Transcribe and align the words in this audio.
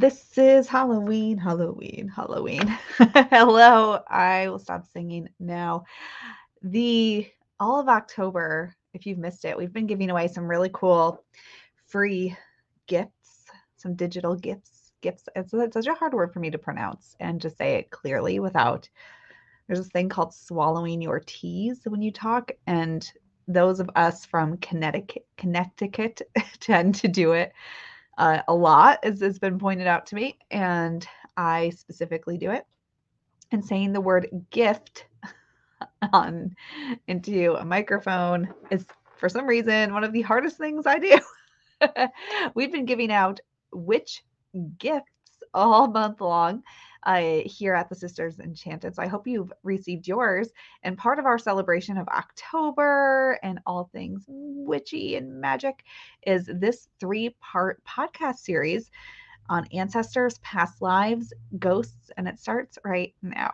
This 0.00 0.38
is 0.38 0.66
Halloween, 0.66 1.36
Halloween, 1.36 2.08
Halloween. 2.08 2.66
Hello, 2.96 4.00
I 4.08 4.48
will 4.48 4.58
stop 4.58 4.86
singing 4.86 5.28
now. 5.38 5.84
The 6.62 7.28
all 7.60 7.78
of 7.78 7.88
October, 7.90 8.74
if 8.94 9.04
you've 9.04 9.18
missed 9.18 9.44
it, 9.44 9.58
we've 9.58 9.74
been 9.74 9.86
giving 9.86 10.08
away 10.08 10.28
some 10.28 10.48
really 10.48 10.70
cool 10.72 11.22
free 11.86 12.34
gifts, 12.86 13.44
some 13.76 13.94
digital 13.94 14.34
gifts. 14.34 14.92
Gifts. 15.02 15.28
It's, 15.36 15.52
it's 15.52 15.74
such 15.74 15.86
a 15.86 15.92
hard 15.92 16.14
word 16.14 16.32
for 16.32 16.40
me 16.40 16.50
to 16.50 16.56
pronounce 16.56 17.14
and 17.20 17.38
just 17.38 17.58
say 17.58 17.74
it 17.74 17.90
clearly 17.90 18.40
without. 18.40 18.88
There's 19.66 19.80
this 19.80 19.88
thing 19.88 20.08
called 20.08 20.32
swallowing 20.32 21.02
your 21.02 21.20
T's 21.20 21.80
when 21.84 22.00
you 22.00 22.10
talk, 22.10 22.52
and 22.66 23.06
those 23.48 23.80
of 23.80 23.90
us 23.96 24.24
from 24.24 24.56
Connecticut, 24.56 25.26
Connecticut 25.36 26.22
tend 26.58 26.94
to 26.94 27.08
do 27.08 27.32
it 27.32 27.52
uh, 28.20 28.42
a 28.48 28.54
lot, 28.54 28.98
as 29.02 29.20
has 29.20 29.38
been 29.38 29.58
pointed 29.58 29.86
out 29.86 30.04
to 30.06 30.14
me, 30.14 30.38
and 30.50 31.08
I 31.38 31.70
specifically 31.70 32.36
do 32.36 32.50
it. 32.50 32.66
And 33.50 33.64
saying 33.64 33.92
the 33.92 34.00
word 34.00 34.28
gift 34.50 35.06
on 36.12 36.54
into 37.08 37.54
a 37.54 37.64
microphone 37.64 38.52
is, 38.70 38.84
for 39.16 39.30
some 39.30 39.46
reason, 39.46 39.94
one 39.94 40.04
of 40.04 40.12
the 40.12 40.20
hardest 40.20 40.58
things 40.58 40.84
I 40.86 40.98
do. 40.98 41.18
We've 42.54 42.70
been 42.70 42.84
giving 42.84 43.10
out 43.10 43.40
which 43.72 44.22
gifts 44.76 45.42
all 45.54 45.88
month 45.88 46.20
long 46.20 46.62
uh, 47.04 47.40
here 47.44 47.74
at 47.74 47.88
the 47.88 47.94
Sisters 47.94 48.38
Enchanted. 48.38 48.94
So 48.94 49.02
I 49.02 49.06
hope 49.06 49.26
you've 49.26 49.52
received 49.62 50.06
yours. 50.06 50.50
And 50.82 50.98
part 50.98 51.18
of 51.18 51.26
our 51.26 51.38
celebration 51.38 51.96
of 51.96 52.08
October 52.08 53.38
and 53.42 53.60
all 53.66 53.90
things 53.92 54.24
witchy 54.28 55.16
and 55.16 55.40
magic 55.40 55.84
is 56.26 56.46
this 56.46 56.88
three 56.98 57.36
part 57.40 57.82
podcast 57.84 58.36
series 58.36 58.90
on 59.48 59.66
ancestors, 59.72 60.38
past 60.38 60.80
lives, 60.80 61.32
ghosts, 61.58 62.10
and 62.16 62.28
it 62.28 62.38
starts 62.38 62.78
right 62.84 63.14
now. 63.22 63.50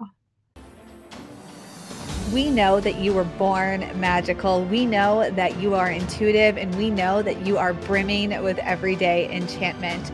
We 2.33 2.51
know 2.51 2.81
that 2.81 2.99
you 2.99 3.15
were 3.15 3.25
born 3.25 3.89
magical. 4.01 4.65
We 4.65 4.85
know 4.85 5.31
that 5.31 5.59
you 5.59 5.75
are 5.75 5.91
intuitive, 5.91 6.59
and 6.59 6.75
we 6.75 6.91
know 6.91 7.23
that 7.23 7.47
you 7.47 7.57
are 7.57 7.73
brimming 7.73 8.43
with 8.43 8.59
everyday 8.59 9.33
enchantment. 9.33 10.11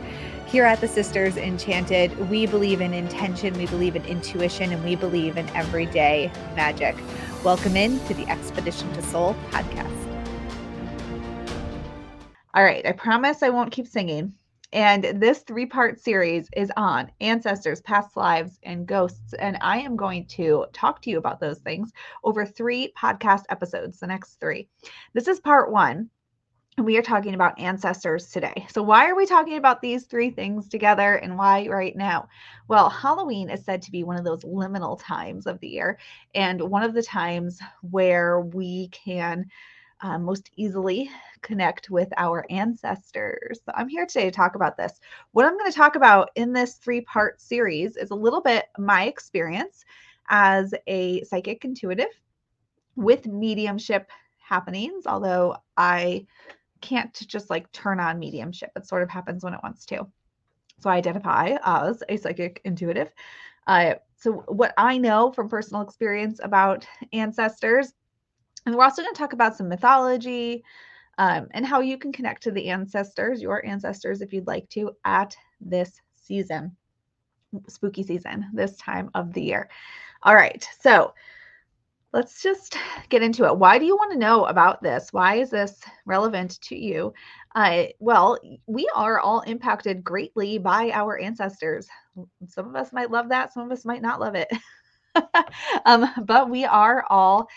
Here 0.53 0.65
at 0.65 0.81
the 0.81 0.87
Sisters 0.87 1.35
Enchanted, 1.35 2.29
we 2.29 2.45
believe 2.45 2.79
in 2.79 2.93
intention, 2.93 3.55
we 3.55 3.65
believe 3.65 3.95
in 3.95 4.05
intuition, 4.05 4.71
and 4.71 4.83
we 4.83 4.95
believe 4.95 5.35
in 5.35 5.49
everyday 5.55 6.31
magic. 6.55 6.95
Welcome 7.43 7.75
in 7.75 7.99
to 8.05 8.13
the 8.13 8.29
Expedition 8.29 8.93
to 8.93 9.01
Soul 9.01 9.35
podcast. 9.49 9.89
All 12.53 12.63
right, 12.63 12.85
I 12.85 12.91
promise 12.91 13.41
I 13.41 13.49
won't 13.49 13.71
keep 13.71 13.87
singing. 13.87 14.31
And 14.71 15.19
this 15.19 15.39
three 15.39 15.65
part 15.65 15.99
series 15.99 16.49
is 16.55 16.71
on 16.77 17.11
ancestors, 17.19 17.81
past 17.81 18.15
lives, 18.15 18.59
and 18.61 18.85
ghosts. 18.85 19.33
And 19.33 19.57
I 19.59 19.79
am 19.79 19.95
going 19.95 20.27
to 20.27 20.67
talk 20.71 21.01
to 21.01 21.09
you 21.09 21.17
about 21.17 21.39
those 21.39 21.61
things 21.61 21.91
over 22.23 22.45
three 22.45 22.93
podcast 22.95 23.45
episodes, 23.49 23.99
the 23.99 24.05
next 24.05 24.39
three. 24.39 24.69
This 25.13 25.27
is 25.27 25.39
part 25.39 25.71
one 25.71 26.11
we 26.77 26.97
are 26.97 27.03
talking 27.03 27.35
about 27.35 27.59
ancestors 27.59 28.29
today. 28.29 28.65
So, 28.69 28.81
why 28.81 29.07
are 29.07 29.15
we 29.15 29.25
talking 29.25 29.57
about 29.57 29.81
these 29.81 30.05
three 30.05 30.31
things 30.31 30.67
together 30.67 31.15
and 31.15 31.37
why 31.37 31.67
right 31.67 31.95
now? 31.95 32.27
Well, 32.67 32.89
Halloween 32.89 33.49
is 33.49 33.63
said 33.63 33.81
to 33.83 33.91
be 33.91 34.03
one 34.03 34.17
of 34.17 34.25
those 34.25 34.43
liminal 34.43 34.99
times 35.01 35.45
of 35.45 35.59
the 35.59 35.67
year 35.67 35.99
and 36.33 36.61
one 36.61 36.83
of 36.83 36.93
the 36.93 37.03
times 37.03 37.59
where 37.81 38.41
we 38.41 38.87
can 38.89 39.45
uh, 40.01 40.17
most 40.17 40.49
easily 40.57 41.09
connect 41.41 41.89
with 41.89 42.09
our 42.17 42.45
ancestors. 42.49 43.59
So 43.65 43.71
I'm 43.75 43.87
here 43.87 44.05
today 44.05 44.25
to 44.25 44.31
talk 44.31 44.55
about 44.55 44.75
this. 44.75 44.99
What 45.31 45.45
I'm 45.45 45.57
going 45.57 45.71
to 45.71 45.77
talk 45.77 45.95
about 45.95 46.31
in 46.35 46.53
this 46.53 46.75
three 46.75 47.01
part 47.01 47.39
series 47.39 47.97
is 47.97 48.11
a 48.11 48.15
little 48.15 48.41
bit 48.41 48.65
my 48.77 49.05
experience 49.05 49.85
as 50.29 50.73
a 50.87 51.23
psychic 51.23 51.63
intuitive 51.63 52.07
with 52.95 53.27
mediumship 53.27 54.09
happenings, 54.39 55.07
although 55.07 55.55
I 55.77 56.25
can't 56.83 57.13
just 57.27 57.49
like 57.49 57.71
turn 57.71 57.99
on 57.99 58.19
mediumship. 58.19 58.71
It 58.75 58.85
sort 58.85 59.03
of 59.03 59.09
happens 59.09 59.43
when 59.43 59.53
it 59.53 59.63
wants 59.63 59.85
to. 59.87 60.05
So 60.81 60.89
I 60.89 60.97
identify 60.97 61.57
as 61.63 62.03
a 62.09 62.17
psychic 62.17 62.61
intuitive. 62.65 63.09
Uh, 63.65 63.95
so 64.17 64.43
what 64.47 64.73
I 64.77 64.97
know 64.97 65.31
from 65.31 65.47
personal 65.47 65.81
experience 65.81 66.41
about 66.43 66.85
ancestors, 67.13 67.93
and 68.65 68.75
we're 68.75 68.83
also 68.83 69.01
going 69.01 69.13
to 69.13 69.17
talk 69.17 69.33
about 69.33 69.55
some 69.55 69.69
mythology 69.69 70.63
um, 71.17 71.47
and 71.51 71.65
how 71.65 71.79
you 71.79 71.97
can 71.97 72.11
connect 72.11 72.43
to 72.43 72.51
the 72.51 72.69
ancestors, 72.69 73.41
your 73.41 73.65
ancestors, 73.65 74.21
if 74.21 74.33
you'd 74.33 74.47
like 74.47 74.67
to, 74.69 74.91
at 75.05 75.35
this 75.61 76.01
season, 76.15 76.75
spooky 77.69 78.03
season, 78.03 78.49
this 78.53 78.75
time 78.77 79.09
of 79.13 79.33
the 79.33 79.41
year. 79.41 79.69
All 80.23 80.35
right. 80.35 80.67
So 80.81 81.13
let's 82.13 82.41
just 82.43 82.77
get 83.09 83.23
into 83.23 83.45
it. 83.45 83.57
Why 83.57 83.79
do 83.79 83.85
you 83.85 83.95
want 83.95 84.11
to 84.11 84.19
know 84.19 84.45
about 84.45 84.81
this? 84.83 85.11
Why 85.11 85.35
is 85.35 85.49
this 85.49 85.81
relevant 86.05 86.61
to 86.61 86.75
you? 86.75 87.13
Uh, 87.55 87.85
well, 87.99 88.37
we 88.67 88.87
are 88.95 89.19
all 89.19 89.41
impacted 89.41 90.03
greatly 90.03 90.59
by 90.59 90.91
our 90.91 91.19
ancestors. 91.19 91.87
Some 92.47 92.67
of 92.67 92.75
us 92.75 92.93
might 92.93 93.11
love 93.11 93.29
that, 93.29 93.51
some 93.51 93.65
of 93.65 93.71
us 93.71 93.83
might 93.83 94.01
not 94.01 94.19
love 94.19 94.35
it. 94.35 94.47
um, 95.85 96.07
but 96.25 96.49
we 96.49 96.65
are 96.65 97.03
all 97.09 97.47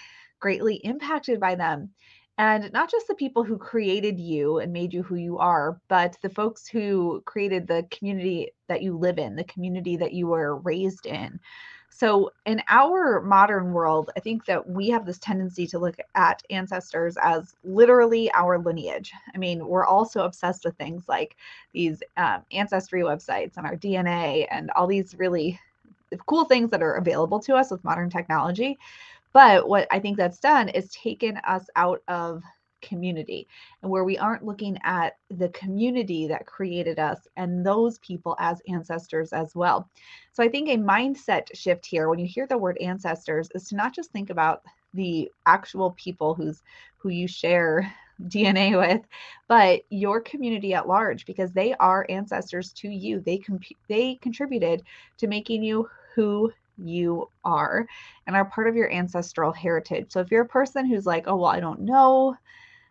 greatly 0.41 0.77
impacted 0.77 1.39
by 1.39 1.55
them. 1.55 1.91
And 2.39 2.71
not 2.73 2.91
just 2.91 3.09
the 3.09 3.15
people 3.15 3.45
who 3.45 3.57
created 3.57 4.21
you 4.21 4.59
and 4.59 4.71
made 4.73 4.93
you 4.93 5.03
who 5.03 5.15
you 5.17 5.39
are, 5.39 5.81
but 5.89 6.17
the 6.21 6.29
folks 6.29 6.69
who 6.69 7.23
created 7.25 7.67
the 7.67 7.87
community 7.91 8.51
that 8.69 8.83
you 8.83 8.97
live 8.97 9.19
in, 9.19 9.37
the 9.37 9.45
community 9.45 9.97
that 9.97 10.13
you 10.13 10.27
were 10.27 10.59
raised 10.59 11.07
in. 11.07 11.41
So, 11.99 12.31
in 12.45 12.63
our 12.69 13.23
modern 13.23 13.73
world, 13.73 14.11
I 14.19 14.21
think 14.21 14.45
that 14.45 14.69
we 14.69 14.91
have 14.91 15.07
this 15.07 15.19
tendency 15.19 15.67
to 15.69 15.79
look 15.79 15.97
at 16.15 16.43
ancestors 16.51 17.17
as 17.17 17.55
literally 17.65 18.31
our 18.33 18.59
lineage. 18.59 19.15
I 19.35 19.39
mean, 19.39 19.67
we're 19.67 19.87
also 19.87 20.27
obsessed 20.27 20.67
with 20.67 20.77
things 20.77 21.09
like 21.09 21.37
these 21.73 22.03
um, 22.19 22.43
ancestry 22.53 23.01
websites 23.01 23.57
and 23.57 23.67
our 23.67 23.77
DNA 23.77 24.47
and 24.51 24.71
all 24.73 24.87
these 24.87 25.15
really 25.19 25.59
cool 26.27 26.45
things 26.45 26.71
that 26.73 26.83
are 26.83 26.97
available 26.97 27.41
to 27.41 27.55
us 27.55 27.71
with 27.71 27.83
modern 27.83 28.11
technology. 28.11 28.79
But 29.33 29.67
what 29.67 29.89
I 29.91 29.99
think 29.99 30.19
that's 30.19 30.39
done 30.39 30.69
is 30.69 30.91
taken 30.93 31.39
us 31.39 31.67
out 31.77 32.03
of 32.09 32.43
community 32.87 33.47
and 33.83 33.91
where 33.91 34.05
we 34.05 34.17
aren't 34.17 34.45
looking 34.45 34.79
at 34.85 35.17
the 35.31 35.49
community 35.51 36.27
that 36.29 36.47
created 36.47 36.99
us 36.99 37.29
and 37.37 37.67
those 37.67 37.99
people 37.99 38.37
as 38.39 38.63
ancestors 38.69 39.33
as 39.33 39.55
well. 39.55 39.89
So 40.33 40.43
I 40.43 40.49
think 40.49 40.69
a 40.69 40.77
mindset 40.77 41.55
shift 41.55 41.85
here 41.85 42.09
when 42.09 42.19
you 42.19 42.27
hear 42.27 42.47
the 42.47 42.59
word 42.59 42.79
ancestors 42.81 43.49
is 43.55 43.69
to 43.69 43.77
not 43.77 43.95
just 43.95 44.13
think 44.13 44.31
about 44.31 44.63
the 44.95 45.31
actual 45.47 45.93
people 45.93 46.35
who's 46.35 46.63
who 46.97 47.11
you 47.11 47.29
share 47.29 47.93
DNA 48.29 48.79
with, 48.79 49.03
but 49.47 49.83
your 49.91 50.21
community 50.21 50.73
at 50.75 50.89
large 50.89 51.27
because 51.27 51.53
they 51.53 51.75
are 51.75 52.07
ancestors 52.09 52.73
to 52.73 52.89
you. 52.89 53.21
They 53.21 53.39
comp- 53.39 53.77
they 53.89 54.15
contributed 54.17 54.83
to 55.19 55.27
making 55.27 55.63
you 55.63 55.89
who 56.15 56.53
you 56.79 57.29
are 57.45 57.87
and 58.27 58.37
are 58.37 58.45
part 58.45 58.69
of 58.69 58.75
your 58.75 58.91
ancestral 58.93 59.53
heritage. 59.53 60.13
So 60.13 60.21
if 60.21 60.31
you're 60.31 60.43
a 60.43 60.49
person 60.49 60.87
who's 60.87 61.07
like, 61.07 61.25
"Oh, 61.27 61.37
well, 61.37 61.51
I 61.51 61.61
don't 61.61 61.81
know 61.81 62.37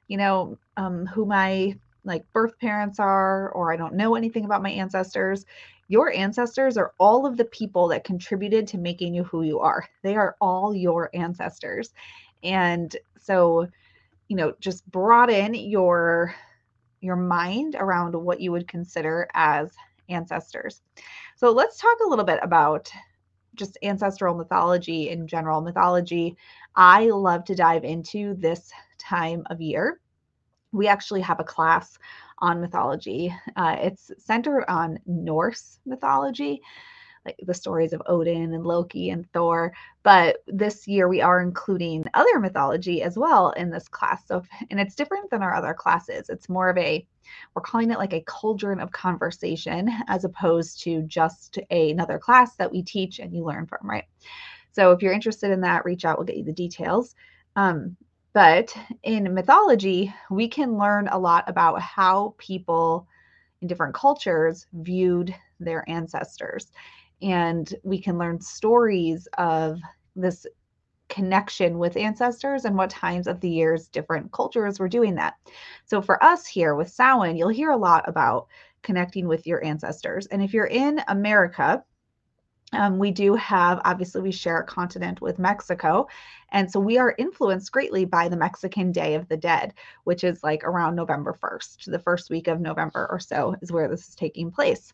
you 0.07 0.17
know, 0.17 0.57
um, 0.77 1.05
who 1.05 1.25
my 1.25 1.77
like 2.03 2.31
birth 2.33 2.57
parents 2.59 2.99
are, 2.99 3.49
or 3.49 3.73
I 3.73 3.77
don't 3.77 3.95
know 3.95 4.15
anything 4.15 4.45
about 4.45 4.61
my 4.61 4.69
ancestors. 4.69 5.45
Your 5.87 6.11
ancestors 6.11 6.77
are 6.77 6.93
all 6.99 7.25
of 7.25 7.37
the 7.37 7.45
people 7.45 7.87
that 7.89 8.03
contributed 8.03 8.67
to 8.67 8.77
making 8.77 9.13
you 9.13 9.23
who 9.23 9.43
you 9.43 9.59
are. 9.59 9.87
They 10.03 10.15
are 10.15 10.35
all 10.39 10.75
your 10.75 11.09
ancestors. 11.13 11.93
And 12.43 12.95
so, 13.17 13.67
you 14.27 14.35
know, 14.35 14.53
just 14.59 14.89
broaden 14.91 15.53
your 15.55 16.35
your 17.01 17.15
mind 17.15 17.75
around 17.77 18.15
what 18.15 18.41
you 18.41 18.51
would 18.51 18.67
consider 18.67 19.27
as 19.33 19.71
ancestors. 20.09 20.81
So 21.35 21.51
let's 21.51 21.79
talk 21.79 21.97
a 22.03 22.09
little 22.09 22.25
bit 22.25 22.39
about 22.41 22.91
just 23.55 23.77
ancestral 23.83 24.35
mythology 24.35 25.09
in 25.09 25.27
general. 25.27 25.61
Mythology, 25.61 26.35
I 26.75 27.05
love 27.05 27.45
to 27.45 27.55
dive 27.55 27.83
into 27.83 28.35
this 28.35 28.71
time 29.07 29.43
of 29.49 29.61
year. 29.61 29.99
We 30.71 30.87
actually 30.87 31.21
have 31.21 31.39
a 31.39 31.43
class 31.43 31.97
on 32.39 32.61
mythology. 32.61 33.33
Uh, 33.55 33.77
it's 33.79 34.11
centered 34.17 34.65
on 34.67 34.99
Norse 35.05 35.79
mythology, 35.85 36.61
like 37.25 37.37
the 37.43 37.53
stories 37.53 37.93
of 37.93 38.01
Odin 38.07 38.53
and 38.53 38.65
Loki 38.65 39.09
and 39.09 39.31
Thor. 39.31 39.73
But 40.03 40.37
this 40.47 40.87
year 40.87 41.07
we 41.07 41.21
are 41.21 41.41
including 41.41 42.05
other 42.13 42.39
mythology 42.39 43.01
as 43.01 43.17
well 43.17 43.51
in 43.51 43.69
this 43.71 43.87
class. 43.87 44.27
So, 44.27 44.43
and 44.69 44.79
it's 44.79 44.95
different 44.95 45.29
than 45.29 45.41
our 45.41 45.55
other 45.55 45.73
classes. 45.73 46.29
It's 46.29 46.49
more 46.49 46.69
of 46.69 46.77
a, 46.77 47.07
we're 47.55 47.61
calling 47.61 47.89
it 47.89 47.97
like 47.97 48.13
a 48.13 48.21
cauldron 48.21 48.79
of 48.79 48.91
conversation 48.91 49.89
as 50.07 50.25
opposed 50.25 50.81
to 50.83 51.03
just 51.03 51.57
a, 51.71 51.91
another 51.91 52.19
class 52.19 52.55
that 52.57 52.71
we 52.71 52.83
teach 52.83 53.19
and 53.19 53.33
you 53.33 53.43
learn 53.43 53.65
from, 53.65 53.89
right? 53.89 54.05
So 54.71 54.91
if 54.91 55.01
you're 55.01 55.13
interested 55.13 55.51
in 55.51 55.61
that, 55.61 55.85
reach 55.85 56.03
out, 56.03 56.17
we'll 56.17 56.25
get 56.25 56.37
you 56.37 56.43
the 56.43 56.51
details. 56.51 57.15
Um, 57.55 57.95
but 58.35 58.75
in 59.03 59.33
mythology, 59.33 60.13
we 60.29 60.49
can 60.49 60.77
learn 60.77 61.07
a 61.07 61.17
lot 61.17 61.45
about 61.47 61.81
how 61.81 62.35
people 62.37 63.07
in 63.61 63.67
different 63.69 63.95
cultures 63.95 64.67
viewed 64.73 65.33
their 65.61 65.89
ancestors. 65.89 66.73
And 67.21 67.73
we 67.83 67.97
can 67.97 68.17
learn 68.17 68.41
stories 68.41 69.25
of 69.37 69.79
this 70.17 70.45
connection 71.07 71.79
with 71.79 71.95
ancestors 71.95 72.65
and 72.65 72.75
what 72.75 72.89
times 72.89 73.27
of 73.27 73.39
the 73.39 73.49
years 73.49 73.87
different 73.87 74.33
cultures 74.33 74.81
were 74.81 74.89
doing 74.89 75.15
that. 75.15 75.35
So 75.85 76.01
for 76.01 76.21
us 76.21 76.45
here 76.45 76.75
with 76.75 76.91
Samhain, 76.91 77.37
you'll 77.37 77.47
hear 77.47 77.71
a 77.71 77.77
lot 77.77 78.03
about 78.05 78.47
connecting 78.83 79.29
with 79.29 79.47
your 79.47 79.63
ancestors. 79.63 80.27
And 80.27 80.43
if 80.43 80.53
you're 80.53 80.67
in 80.67 80.99
America, 81.07 81.85
um, 82.75 82.99
we 82.99 83.11
do 83.11 83.35
have, 83.35 83.81
obviously, 83.85 84.21
we 84.21 84.31
share 84.31 84.59
a 84.59 84.65
continent 84.65 85.21
with 85.21 85.39
Mexico. 85.39 86.07
And 86.51 86.71
so 86.71 86.79
we 86.79 86.97
are 86.97 87.15
influenced 87.17 87.71
greatly 87.71 88.05
by 88.05 88.29
the 88.29 88.37
Mexican 88.37 88.91
Day 88.91 89.15
of 89.15 89.27
the 89.27 89.37
Dead, 89.37 89.73
which 90.03 90.23
is 90.23 90.43
like 90.43 90.63
around 90.63 90.95
November 90.95 91.37
1st. 91.41 91.91
The 91.91 91.99
first 91.99 92.29
week 92.29 92.47
of 92.47 92.61
November 92.61 93.07
or 93.09 93.19
so 93.19 93.55
is 93.61 93.71
where 93.71 93.87
this 93.87 94.07
is 94.07 94.15
taking 94.15 94.51
place. 94.51 94.93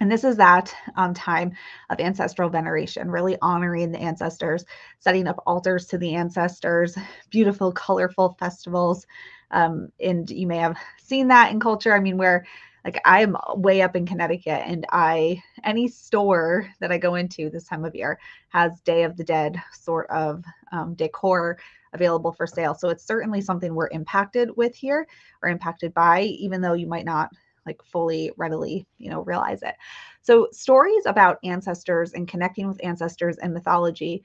And 0.00 0.10
this 0.10 0.24
is 0.24 0.36
that 0.38 0.74
um, 0.96 1.14
time 1.14 1.52
of 1.88 2.00
ancestral 2.00 2.50
veneration, 2.50 3.10
really 3.10 3.38
honoring 3.40 3.92
the 3.92 4.00
ancestors, 4.00 4.64
setting 4.98 5.28
up 5.28 5.40
altars 5.46 5.86
to 5.86 5.98
the 5.98 6.14
ancestors, 6.14 6.98
beautiful, 7.30 7.70
colorful 7.72 8.36
festivals. 8.40 9.06
Um, 9.52 9.90
and 10.00 10.28
you 10.28 10.48
may 10.48 10.58
have 10.58 10.76
seen 10.98 11.28
that 11.28 11.52
in 11.52 11.60
culture. 11.60 11.94
I 11.94 12.00
mean, 12.00 12.18
where 12.18 12.44
like 12.84 13.00
I'm 13.04 13.36
way 13.54 13.82
up 13.82 13.96
in 13.96 14.06
Connecticut, 14.06 14.62
and 14.66 14.86
I 14.90 15.42
any 15.64 15.88
store 15.88 16.68
that 16.80 16.92
I 16.92 16.98
go 16.98 17.14
into 17.14 17.50
this 17.50 17.64
time 17.64 17.84
of 17.84 17.94
year 17.94 18.18
has 18.50 18.80
Day 18.82 19.04
of 19.04 19.16
the 19.16 19.24
Dead 19.24 19.60
sort 19.72 20.08
of 20.10 20.44
um, 20.72 20.94
decor 20.94 21.58
available 21.94 22.32
for 22.32 22.46
sale. 22.46 22.74
So 22.74 22.88
it's 22.88 23.06
certainly 23.06 23.40
something 23.40 23.74
we're 23.74 23.88
impacted 23.88 24.50
with 24.56 24.74
here 24.74 25.06
or 25.42 25.48
impacted 25.48 25.94
by, 25.94 26.22
even 26.22 26.60
though 26.60 26.74
you 26.74 26.86
might 26.86 27.04
not 27.04 27.30
like 27.66 27.82
fully 27.82 28.30
readily 28.36 28.86
you 28.98 29.10
know 29.10 29.20
realize 29.22 29.62
it 29.62 29.74
so 30.22 30.48
stories 30.52 31.06
about 31.06 31.38
ancestors 31.44 32.12
and 32.12 32.28
connecting 32.28 32.68
with 32.68 32.82
ancestors 32.84 33.38
and 33.38 33.52
mythology 33.52 34.22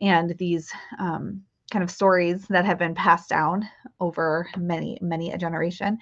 and 0.00 0.36
these 0.38 0.70
um, 0.98 1.42
kind 1.70 1.82
of 1.82 1.90
stories 1.90 2.46
that 2.48 2.64
have 2.64 2.78
been 2.78 2.94
passed 2.94 3.28
down 3.28 3.66
over 4.00 4.46
many 4.56 4.98
many 5.00 5.32
a 5.32 5.38
generation 5.38 5.98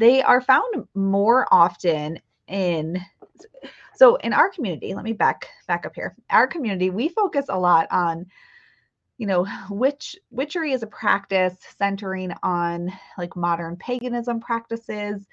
they 0.00 0.22
are 0.22 0.40
found 0.40 0.86
more 0.94 1.46
often 1.52 2.18
in 2.48 3.00
so 3.94 4.16
in 4.16 4.32
our 4.32 4.50
community 4.50 4.94
let 4.94 5.04
me 5.04 5.12
back 5.12 5.48
back 5.68 5.86
up 5.86 5.94
here 5.94 6.16
our 6.30 6.46
community 6.46 6.90
we 6.90 7.08
focus 7.08 7.46
a 7.48 7.58
lot 7.58 7.86
on 7.92 8.26
you 9.18 9.26
know 9.26 9.46
witch 9.70 10.16
witchery 10.30 10.72
is 10.72 10.82
a 10.82 10.86
practice 10.88 11.56
centering 11.78 12.32
on 12.42 12.92
like 13.18 13.36
modern 13.36 13.76
paganism 13.76 14.40
practices 14.40 15.26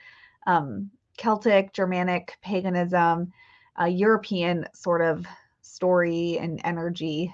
um, 0.45 0.89
Celtic, 1.17 1.73
Germanic 1.73 2.37
paganism, 2.41 3.33
uh, 3.79 3.85
European 3.85 4.65
sort 4.73 5.01
of 5.01 5.25
story 5.61 6.37
and 6.39 6.61
energy 6.63 7.33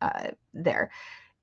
uh, 0.00 0.28
there. 0.52 0.90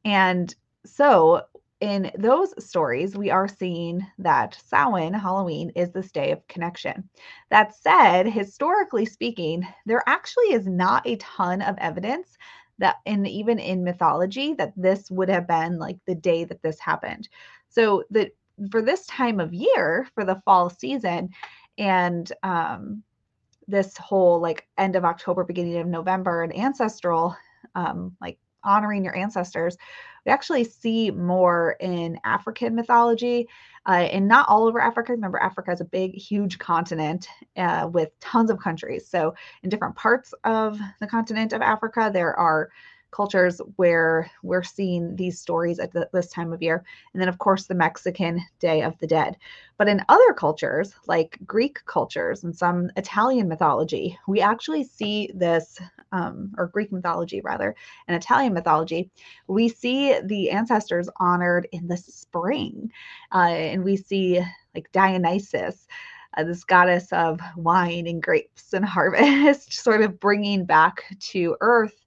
And 0.06 0.54
so 0.86 1.44
in 1.82 2.12
those 2.18 2.54
stories, 2.64 3.18
we 3.18 3.32
are 3.32 3.48
seeing 3.48 4.06
that 4.20 4.56
Samhain, 4.64 5.14
Halloween, 5.14 5.72
is 5.76 5.92
this 5.92 6.12
day 6.12 6.32
of 6.32 6.48
connection. 6.48 7.10
That 7.50 7.76
said, 7.76 8.28
historically 8.28 9.06
speaking, 9.06 9.68
there 9.88 10.04
actually 10.06 10.54
is 10.54 10.68
not 10.68 11.06
a 11.08 11.16
ton 11.18 11.62
of 11.64 11.76
evidence 11.80 12.38
that, 12.78 12.98
in 13.06 13.26
even 13.26 13.60
in 13.60 13.84
mythology, 13.84 14.54
that 14.54 14.74
this 14.78 15.10
would 15.10 15.30
have 15.30 15.48
been 15.48 15.80
like 15.80 15.98
the 16.06 16.16
day 16.16 16.44
that 16.44 16.62
this 16.62 16.80
happened. 16.80 17.28
So 17.70 18.04
that 18.12 18.32
for 18.70 18.84
this 18.84 19.06
time 19.08 19.40
of 19.40 19.54
year, 19.54 20.08
for 20.14 20.24
the 20.24 20.42
fall 20.46 20.70
season, 20.70 21.30
and 21.80 22.32
um, 22.44 23.02
this 23.68 23.98
whole 23.98 24.40
like 24.40 24.68
end 24.78 24.96
of 24.96 25.06
October, 25.06 25.44
beginning 25.44 25.78
of 25.78 25.88
November, 25.88 26.44
and 26.44 26.56
ancestral, 26.56 27.36
um, 27.74 28.16
like 28.22 28.38
honoring 28.64 29.04
your 29.04 29.16
ancestors, 29.16 29.78
we 30.26 30.32
actually 30.32 30.64
see 30.64 31.12
more 31.12 31.76
in 31.80 32.20
African 32.24 32.76
mythology 32.76 33.48
uh, 33.88 34.08
and 34.12 34.28
not 34.28 34.48
all 34.48 34.68
over 34.68 34.80
Africa. 34.80 35.14
Remember, 35.14 35.40
Africa 35.40 35.72
is 35.72 35.82
a 35.82 35.86
big, 35.86 36.14
huge 36.14 36.60
continent 36.60 37.28
uh, 37.58 37.90
with 37.92 38.18
tons 38.20 38.52
of 38.52 38.60
countries. 38.60 39.08
So, 39.08 39.34
in 39.64 39.70
different 39.70 39.96
parts 39.96 40.34
of 40.44 40.80
the 41.00 41.08
continent 41.08 41.54
of 41.54 41.62
Africa, 41.62 42.12
there 42.14 42.38
are 42.38 42.70
cultures 43.12 43.60
where 43.76 44.32
we're 44.42 44.64
seeing 44.64 45.16
these 45.16 45.40
stories 45.40 45.80
at 45.80 45.92
the, 45.92 46.10
this 46.14 46.30
time 46.30 46.54
of 46.54 46.62
year. 46.62 46.84
And 47.14 47.22
then, 47.22 47.28
of 47.28 47.38
course, 47.38 47.66
the 47.66 47.76
Mexican 47.76 48.42
Day 48.60 48.82
of 48.82 48.98
the 49.00 49.08
Dead. 49.08 49.38
But 49.78 49.88
in 49.88 50.04
other 50.10 50.34
cultures, 50.34 50.94
like 51.08 51.38
Greek 51.46 51.80
cultures 51.86 52.44
and 52.44 52.56
some 52.56 52.90
Italian 52.96 53.48
mythology, 53.48 54.18
we 54.28 54.42
actually 54.42 54.84
see 54.84 55.30
this, 55.36 55.78
um, 56.12 56.54
or 56.58 56.68
Greek 56.68 56.92
mythology 56.92 57.42
rather, 57.42 57.76
and 58.08 58.16
Italian 58.16 58.54
mythology, 58.54 59.10
we 59.48 59.70
see 59.70 60.20
the 60.24 60.52
ancestors 60.52 61.10
honored 61.18 61.68
in 61.72 61.88
the 61.88 61.98
spring. 61.98 62.92
Uh, 63.34 63.50
and 63.50 63.84
we 63.84 63.98
see 63.98 64.42
like 64.76 64.92
Dionysus. 64.92 65.88
Uh, 66.38 66.46
this 66.46 66.64
goddess 66.64 67.12
of 67.12 67.42
wine 67.58 68.08
and 68.08 68.24
grapes 68.24 68.72
and 68.72 68.86
harvest, 68.86 69.74
sort 69.84 70.02
of 70.02 70.18
bringing 70.18 70.64
back 70.64 71.04
to 71.20 71.58
earth 71.60 72.01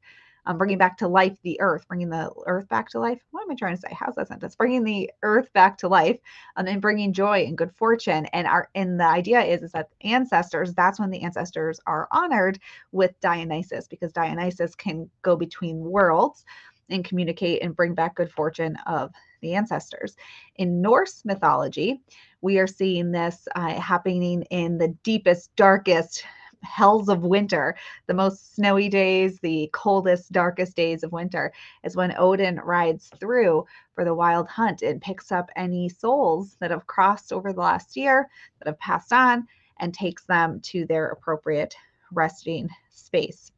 um, 0.46 0.58
bringing 0.58 0.78
back 0.78 0.96
to 0.98 1.08
life 1.08 1.36
the 1.42 1.60
earth, 1.60 1.86
bringing 1.88 2.10
the 2.10 2.30
earth 2.46 2.68
back 2.68 2.88
to 2.90 3.00
life. 3.00 3.20
What 3.30 3.42
am 3.42 3.50
I 3.50 3.54
trying 3.54 3.76
to 3.76 3.80
say? 3.80 3.88
How's 3.92 4.14
that 4.16 4.28
sentence? 4.28 4.56
Bringing 4.56 4.84
the 4.84 5.10
earth 5.22 5.52
back 5.52 5.78
to 5.78 5.88
life, 5.88 6.18
um, 6.56 6.66
and 6.66 6.80
bringing 6.80 7.12
joy 7.12 7.44
and 7.44 7.58
good 7.58 7.72
fortune. 7.74 8.26
And 8.26 8.46
our 8.46 8.68
and 8.74 8.98
the 8.98 9.06
idea 9.06 9.40
is 9.40 9.62
is 9.62 9.72
that 9.72 9.88
ancestors. 10.02 10.74
That's 10.74 11.00
when 11.00 11.10
the 11.10 11.22
ancestors 11.22 11.80
are 11.86 12.08
honored 12.10 12.58
with 12.92 13.18
Dionysus 13.20 13.88
because 13.88 14.12
Dionysus 14.12 14.74
can 14.74 15.08
go 15.22 15.36
between 15.36 15.78
worlds 15.78 16.44
and 16.90 17.04
communicate 17.04 17.62
and 17.62 17.74
bring 17.74 17.94
back 17.94 18.14
good 18.16 18.30
fortune 18.30 18.76
of 18.86 19.10
the 19.40 19.54
ancestors. 19.54 20.16
In 20.56 20.80
Norse 20.80 21.24
mythology, 21.24 22.02
we 22.40 22.58
are 22.58 22.66
seeing 22.66 23.10
this 23.10 23.48
uh, 23.56 23.80
happening 23.80 24.42
in 24.50 24.78
the 24.78 24.88
deepest, 25.02 25.54
darkest 25.56 26.24
hells 26.64 27.08
of 27.08 27.22
winter, 27.22 27.76
the 28.06 28.14
most 28.14 28.54
snowy 28.54 28.88
days, 28.88 29.38
the 29.40 29.70
coldest, 29.72 30.32
darkest 30.32 30.76
days 30.76 31.02
of 31.02 31.12
winter, 31.12 31.52
is 31.84 31.96
when 31.96 32.14
Odin 32.18 32.56
rides 32.56 33.10
through 33.20 33.64
for 33.94 34.04
the 34.04 34.14
wild 34.14 34.48
hunt 34.48 34.82
and 34.82 35.00
picks 35.00 35.30
up 35.30 35.50
any 35.56 35.88
souls 35.88 36.56
that 36.60 36.70
have 36.70 36.86
crossed 36.86 37.32
over 37.32 37.52
the 37.52 37.60
last 37.60 37.96
year, 37.96 38.28
that 38.58 38.68
have 38.68 38.78
passed 38.80 39.12
on, 39.12 39.46
and 39.78 39.92
takes 39.92 40.24
them 40.24 40.60
to 40.60 40.86
their 40.86 41.08
appropriate 41.08 41.76
resting 42.12 42.68
space. 42.90 43.52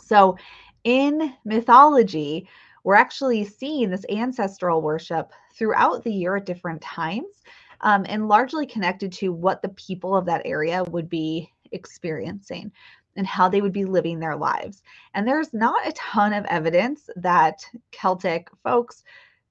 So, 0.00 0.36
in 0.84 1.34
mythology, 1.44 2.48
we're 2.84 2.94
actually 2.94 3.44
seeing 3.44 3.90
this 3.90 4.06
ancestral 4.08 4.80
worship 4.80 5.32
throughout 5.52 6.04
the 6.04 6.12
year 6.12 6.36
at 6.36 6.46
different 6.46 6.80
times. 6.80 7.42
Um, 7.80 8.04
and 8.08 8.26
largely 8.26 8.66
connected 8.66 9.12
to 9.12 9.32
what 9.32 9.62
the 9.62 9.68
people 9.68 10.16
of 10.16 10.26
that 10.26 10.42
area 10.44 10.82
would 10.82 11.08
be 11.08 11.52
experiencing 11.72 12.72
and 13.16 13.26
how 13.26 13.48
they 13.48 13.60
would 13.60 13.72
be 13.72 13.84
living 13.84 14.20
their 14.20 14.36
lives. 14.36 14.82
And 15.14 15.26
there's 15.26 15.52
not 15.52 15.86
a 15.86 15.92
ton 15.92 16.32
of 16.32 16.44
evidence 16.46 17.10
that 17.16 17.64
Celtic 17.90 18.48
folks 18.62 19.02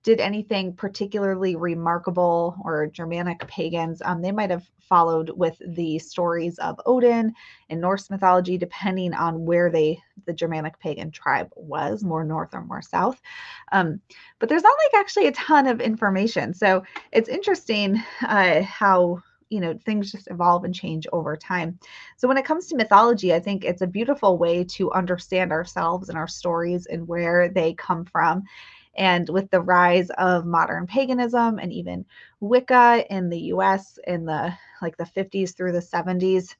did 0.03 0.21
anything 0.21 0.73
particularly 0.73 1.57
remarkable 1.57 2.55
or 2.63 2.87
Germanic 2.87 3.45
pagans. 3.47 4.01
Um, 4.05 4.21
they 4.21 4.31
might 4.31 4.51
have 4.51 4.65
followed 4.79 5.31
with 5.31 5.61
the 5.75 5.99
stories 5.99 6.57
of 6.59 6.79
Odin 6.85 7.33
in 7.67 7.81
Norse 7.81 8.09
mythology, 8.09 8.57
depending 8.57 9.13
on 9.13 9.45
where 9.45 9.69
they 9.69 9.99
the 10.25 10.31
Germanic 10.31 10.79
pagan 10.79 11.11
tribe 11.11 11.49
was, 11.57 12.05
more 12.05 12.23
north 12.23 12.53
or 12.53 12.63
more 12.63 12.81
south. 12.81 13.21
Um, 13.73 13.99
but 14.39 14.47
there's 14.47 14.63
not 14.63 14.77
like 14.85 15.01
actually 15.01 15.27
a 15.27 15.33
ton 15.33 15.67
of 15.67 15.81
information. 15.81 16.53
So 16.53 16.83
it's 17.11 17.27
interesting 17.27 18.01
uh, 18.21 18.61
how 18.61 19.21
you 19.49 19.59
know 19.59 19.77
things 19.85 20.11
just 20.11 20.27
evolve 20.29 20.63
and 20.63 20.75
change 20.75 21.07
over 21.13 21.35
time. 21.37 21.79
So 22.17 22.27
when 22.27 22.37
it 22.37 22.45
comes 22.45 22.67
to 22.67 22.75
mythology 22.75 23.33
i 23.33 23.39
think 23.39 23.63
it's 23.65 23.81
a 23.81 23.87
beautiful 23.87 24.37
way 24.37 24.63
to 24.65 24.91
understand 24.91 25.51
ourselves 25.51 26.09
and 26.09 26.17
our 26.17 26.27
stories 26.27 26.85
and 26.87 27.07
where 27.07 27.49
they 27.49 27.73
come 27.73 28.05
from. 28.05 28.43
And 28.97 29.29
with 29.29 29.49
the 29.51 29.61
rise 29.61 30.09
of 30.17 30.45
modern 30.45 30.87
paganism 30.87 31.59
and 31.59 31.71
even 31.71 32.05
wicca 32.39 33.05
in 33.09 33.29
the 33.29 33.39
us 33.39 33.99
in 34.07 34.25
the 34.25 34.53
like 34.81 34.97
the 34.97 35.05
50s 35.05 35.53
through 35.53 35.71
the 35.71 35.81
70s 35.81 36.55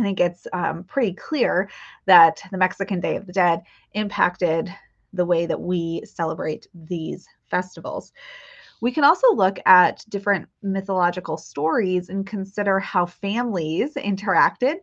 i 0.00 0.02
think 0.02 0.20
it's 0.20 0.46
um, 0.52 0.84
pretty 0.84 1.12
clear 1.14 1.68
that 2.06 2.40
the 2.50 2.58
mexican 2.58 3.00
day 3.00 3.16
of 3.16 3.26
the 3.26 3.32
dead 3.32 3.62
impacted 3.94 4.72
the 5.12 5.24
way 5.24 5.46
that 5.46 5.60
we 5.60 6.02
celebrate 6.04 6.66
these 6.74 7.26
festivals 7.50 8.12
we 8.82 8.90
can 8.90 9.04
also 9.04 9.32
look 9.32 9.58
at 9.64 10.04
different 10.08 10.48
mythological 10.60 11.38
stories 11.38 12.08
and 12.08 12.26
consider 12.26 12.80
how 12.80 13.06
families 13.06 13.94
interacted 13.94 14.78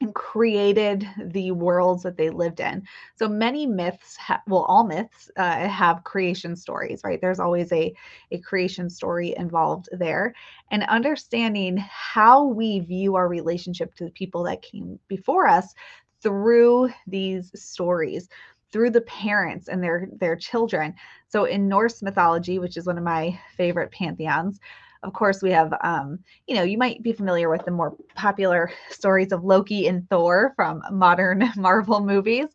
and 0.00 0.14
created 0.14 1.06
the 1.26 1.50
worlds 1.50 2.04
that 2.04 2.16
they 2.16 2.30
lived 2.30 2.60
in. 2.60 2.82
So 3.16 3.28
many 3.28 3.66
myths, 3.66 4.16
ha- 4.16 4.42
well, 4.46 4.62
all 4.62 4.84
myths 4.86 5.30
uh, 5.36 5.68
have 5.68 6.04
creation 6.04 6.56
stories, 6.56 7.02
right? 7.04 7.20
There's 7.20 7.40
always 7.40 7.70
a, 7.70 7.92
a 8.30 8.38
creation 8.38 8.88
story 8.88 9.34
involved 9.36 9.90
there. 9.92 10.34
And 10.70 10.84
understanding 10.84 11.76
how 11.76 12.44
we 12.44 12.80
view 12.80 13.16
our 13.16 13.28
relationship 13.28 13.94
to 13.96 14.04
the 14.04 14.10
people 14.12 14.44
that 14.44 14.62
came 14.62 14.98
before 15.08 15.46
us 15.46 15.74
through 16.22 16.88
these 17.06 17.50
stories 17.54 18.28
through 18.72 18.90
the 18.90 19.00
parents 19.02 19.68
and 19.68 19.82
their 19.82 20.08
their 20.20 20.36
children 20.36 20.94
so 21.28 21.44
in 21.44 21.68
norse 21.68 22.02
mythology 22.02 22.58
which 22.58 22.76
is 22.76 22.86
one 22.86 22.98
of 22.98 23.04
my 23.04 23.38
favorite 23.56 23.90
pantheons 23.92 24.60
of 25.02 25.12
course, 25.12 25.42
we 25.42 25.50
have, 25.52 25.72
um, 25.82 26.18
you 26.46 26.56
know, 26.56 26.62
you 26.62 26.76
might 26.76 27.02
be 27.02 27.12
familiar 27.12 27.48
with 27.48 27.64
the 27.64 27.70
more 27.70 27.94
popular 28.14 28.70
stories 28.90 29.32
of 29.32 29.44
Loki 29.44 29.86
and 29.86 30.08
Thor 30.10 30.52
from 30.56 30.82
modern 30.90 31.50
Marvel 31.56 32.00
movies. 32.00 32.48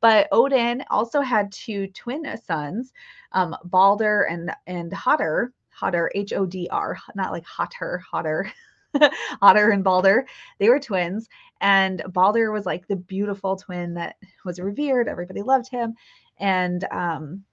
But 0.00 0.28
Odin 0.32 0.82
also 0.90 1.20
had 1.20 1.52
two 1.52 1.88
twin 1.88 2.24
sons, 2.42 2.92
um, 3.32 3.54
Balder 3.64 4.22
and 4.22 4.50
and 4.66 4.92
Hodder. 4.92 5.52
Hodder, 5.72 6.10
H 6.14 6.32
O 6.34 6.44
D 6.44 6.68
R, 6.70 6.98
not 7.14 7.32
like 7.32 7.44
Hotter, 7.44 8.02
Hodder. 8.10 8.50
Otter 9.42 9.70
and 9.70 9.84
Balder. 9.84 10.26
They 10.58 10.68
were 10.68 10.80
twins. 10.80 11.28
And 11.60 12.02
Balder 12.08 12.52
was 12.52 12.66
like 12.66 12.86
the 12.88 12.96
beautiful 12.96 13.56
twin 13.56 13.94
that 13.94 14.16
was 14.44 14.58
revered. 14.60 15.08
Everybody 15.08 15.42
loved 15.42 15.68
him. 15.68 15.94
And 16.38 16.84
um, 16.90 17.44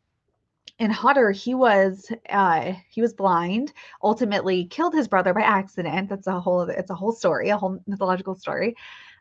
and 0.80 0.92
Hodder, 0.94 1.32
he 1.32 1.56
was 1.56 2.12
uh, 2.30 2.74
he 2.90 3.02
was 3.02 3.14
blind. 3.14 3.74
Ultimately, 4.04 4.66
killed 4.66 4.94
his 4.94 5.08
brother 5.08 5.34
by 5.34 5.42
accident. 5.42 6.10
That's 6.10 6.28
a 6.28 6.40
whole 6.40 6.62
it's 6.64 6.92
a 6.92 6.96
whole 6.96 7.12
story, 7.12 7.50
a 7.50 7.58
whole 7.58 7.80
mythological 7.88 8.36
story. 8.36 8.76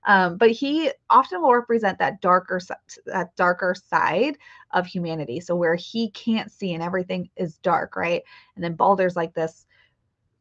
Um, 0.06 0.36
but 0.36 0.50
he 0.50 0.92
often 1.10 1.42
will 1.42 1.54
represent 1.54 1.98
that 1.98 2.20
darker 2.20 2.60
that 3.06 3.34
darker 3.36 3.74
side 3.74 4.38
of 4.72 4.86
humanity. 4.86 5.40
So 5.40 5.56
where 5.56 5.74
he 5.74 6.10
can't 6.10 6.50
see 6.52 6.74
and 6.74 6.82
everything 6.82 7.30
is 7.36 7.58
dark, 7.58 7.96
right? 7.96 8.22
And 8.54 8.62
then 8.62 8.74
Balder's 8.74 9.16
like 9.16 9.34
this 9.34 9.66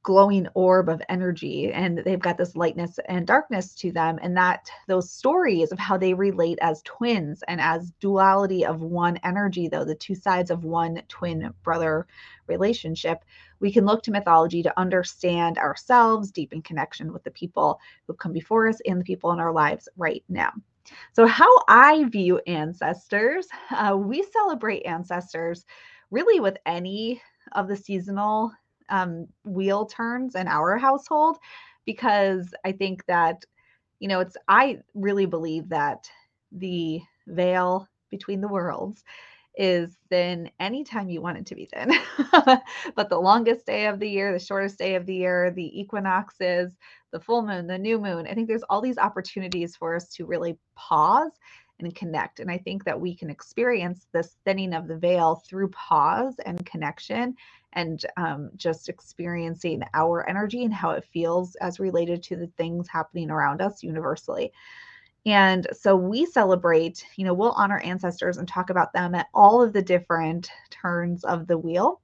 glowing 0.06 0.48
orb 0.54 0.88
of 0.88 1.02
energy 1.10 1.74
and 1.74 1.98
they've 2.06 2.20
got 2.20 2.38
this 2.38 2.56
lightness 2.56 3.00
and 3.10 3.26
darkness 3.26 3.74
to 3.74 3.92
them 3.92 4.20
and 4.22 4.38
that 4.38 4.70
those 4.88 5.10
stories 5.10 5.72
of 5.72 5.80
how 5.80 5.98
they 5.98 6.14
relate 6.14 6.60
as 6.62 6.84
twins 6.84 7.44
and 7.48 7.60
as 7.60 7.92
duality 8.00 8.64
of 8.64 8.82
one 8.82 9.18
energy 9.24 9.68
though 9.68 9.84
the 9.84 9.96
two 9.96 10.14
sides 10.14 10.52
of 10.52 10.64
one 10.64 11.02
twin 11.08 11.52
brother 11.64 12.06
relationship 12.46 13.26
we 13.60 13.72
can 13.72 13.84
look 13.84 14.04
to 14.04 14.12
mythology 14.12 14.62
to 14.62 14.80
understand 14.80 15.58
ourselves 15.58 16.30
deepen 16.30 16.62
connection 16.62 17.12
with 17.12 17.24
the 17.24 17.32
people 17.32 17.80
who've 18.06 18.20
come 18.20 18.32
before 18.32 18.70
us 18.70 18.78
and 18.86 19.02
the 19.02 19.06
people 19.06 19.32
in 19.32 19.40
our 19.40 19.52
lives 19.52 19.90
right 19.98 20.24
now. 20.30 20.52
So 21.14 21.26
how 21.26 21.50
i 21.68 22.04
view 22.10 22.40
ancestors 22.46 23.48
uh, 23.72 23.98
we 23.98 24.24
celebrate 24.32 24.86
ancestors 24.86 25.66
really 26.12 26.40
with 26.40 26.58
any 26.68 27.24
of 27.54 27.68
the 27.68 27.76
seasonal 27.76 28.52
um, 28.90 29.28
wheel 29.44 29.86
turns 29.86 30.36
in 30.36 30.48
our 30.48 30.78
household 30.78 31.38
because 31.86 32.54
I 32.64 32.72
think 32.72 33.06
that, 33.06 33.44
you 34.00 34.08
know, 34.08 34.20
it's, 34.20 34.38
I 34.48 34.80
really 34.94 35.26
believe 35.26 35.70
that 35.70 36.10
the 36.52 37.02
veil 37.28 37.88
between 38.10 38.42
the 38.42 38.48
worlds 38.48 39.04
is 39.58 39.98
then 40.10 40.50
anytime 40.60 41.10
you 41.10 41.22
want 41.22 41.38
it 41.38 41.46
to 41.46 41.56
be 41.56 41.66
thin. 41.74 41.94
but 42.96 43.10
the 43.10 43.18
longest 43.18 43.66
day 43.66 43.86
of 43.88 44.00
the 44.00 44.10
year, 44.10 44.34
the 44.34 44.40
shortest 44.40 44.78
day 44.78 44.96
of 44.96 45.06
the 45.06 45.16
year, 45.16 45.52
the 45.52 45.80
equinoxes, 45.80 46.76
the 47.12 47.20
full 47.20 47.42
moon, 47.42 47.68
the 47.68 47.78
new 47.78 48.00
moon, 48.00 48.28
I 48.28 48.34
think 48.34 48.48
there's 48.48 48.64
all 48.70 48.82
these 48.82 48.98
opportunities 48.98 49.76
for 49.76 49.96
us 49.96 50.10
to 50.10 50.26
really 50.26 50.58
pause 50.76 51.32
and 51.80 51.94
connect. 51.96 52.40
And 52.40 52.50
I 52.50 52.58
think 52.58 52.84
that 52.86 53.00
we 53.00 53.16
can 53.16 53.30
experience 53.30 54.08
this 54.12 54.38
thinning 54.46 54.74
of 54.74 54.88
the 54.88 54.98
veil 54.98 55.36
through 55.48 55.70
pause 55.70 56.36
and 56.46 56.66
connection 56.66 57.36
and 57.74 58.04
um, 58.18 58.50
just 58.56 58.88
experiencing 58.88 59.84
our 59.94 60.28
energy 60.30 60.64
and 60.64 60.74
how 60.74 60.92
it 60.92 61.06
feels 61.12 61.56
as 61.56 61.80
related 61.80 62.24
to 62.24 62.36
the 62.38 62.48
things 62.58 62.88
happening 62.88 63.30
around 63.30 63.62
us 63.62 63.84
universally. 63.84 64.52
And 65.26 65.66
so 65.74 65.96
we 65.96 66.26
celebrate, 66.26 67.06
you 67.16 67.26
know, 67.26 67.34
we'll 67.34 67.52
honor 67.54 67.80
ancestors 67.80 68.38
and 68.38 68.48
talk 68.48 68.70
about 68.70 68.94
them 68.94 69.16
at 69.16 69.28
all 69.34 69.62
of 69.62 69.74
the 69.74 69.82
different 69.82 70.52
turns 70.70 71.24
of 71.24 71.48
the 71.48 71.58
wheel, 71.58 72.00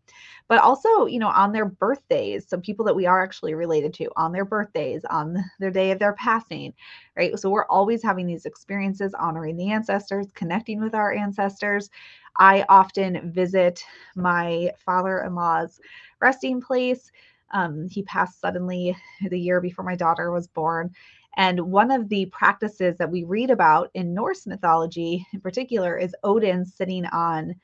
but 0.48 0.58
also, 0.60 1.06
you 1.06 1.20
know, 1.20 1.28
on 1.30 1.51
their 1.51 1.66
birthdays. 1.66 2.48
So 2.50 2.60
people 2.60 2.84
that 2.86 2.96
we 2.96 3.06
are 3.06 3.24
actually 3.24 3.54
related 3.54 3.94
to 3.96 4.10
on 4.16 4.32
their 4.32 4.44
birthdays, 4.46 5.06
on 5.06 5.38
their 5.60 5.70
day 5.70 5.92
of 5.92 6.00
their 6.00 6.13
passing, 6.13 6.74
right? 7.16 7.38
So 7.40 7.50
we're 7.51 7.68
always 7.68 8.01
having 8.01 8.25
these 8.25 8.46
experiences, 8.46 9.13
honoring 9.13 9.56
the 9.56 9.72
ancestors, 9.72 10.28
connecting 10.34 10.82
with 10.82 10.96
our 10.96 11.13
ancestors. 11.13 11.90
I 12.38 12.66
often 12.70 13.32
visit 13.32 13.84
my 14.16 14.72
father 14.84 15.20
in 15.22 15.36
law's 15.36 15.80
resting 16.22 16.62
place. 16.62 17.12
Um, 17.51 17.88
he 17.89 18.03
passed 18.03 18.39
suddenly 18.39 18.96
the 19.29 19.39
year 19.39 19.62
before 19.62 19.86
my 19.86 19.96
daughter 19.96 20.31
was 20.31 20.48
born. 20.48 20.91
And 21.38 21.60
one 21.72 21.91
of 21.91 22.10
the 22.10 22.25
practices 22.27 22.98
that 22.98 23.10
we 23.10 23.24
read 23.24 23.51
about 23.51 23.89
in 23.93 24.13
Norse 24.13 24.46
mythology, 24.46 25.25
in 25.34 25.39
particular, 25.39 25.98
is 25.98 26.15
Odin 26.24 26.65
sitting 26.65 27.05
on 27.05 27.55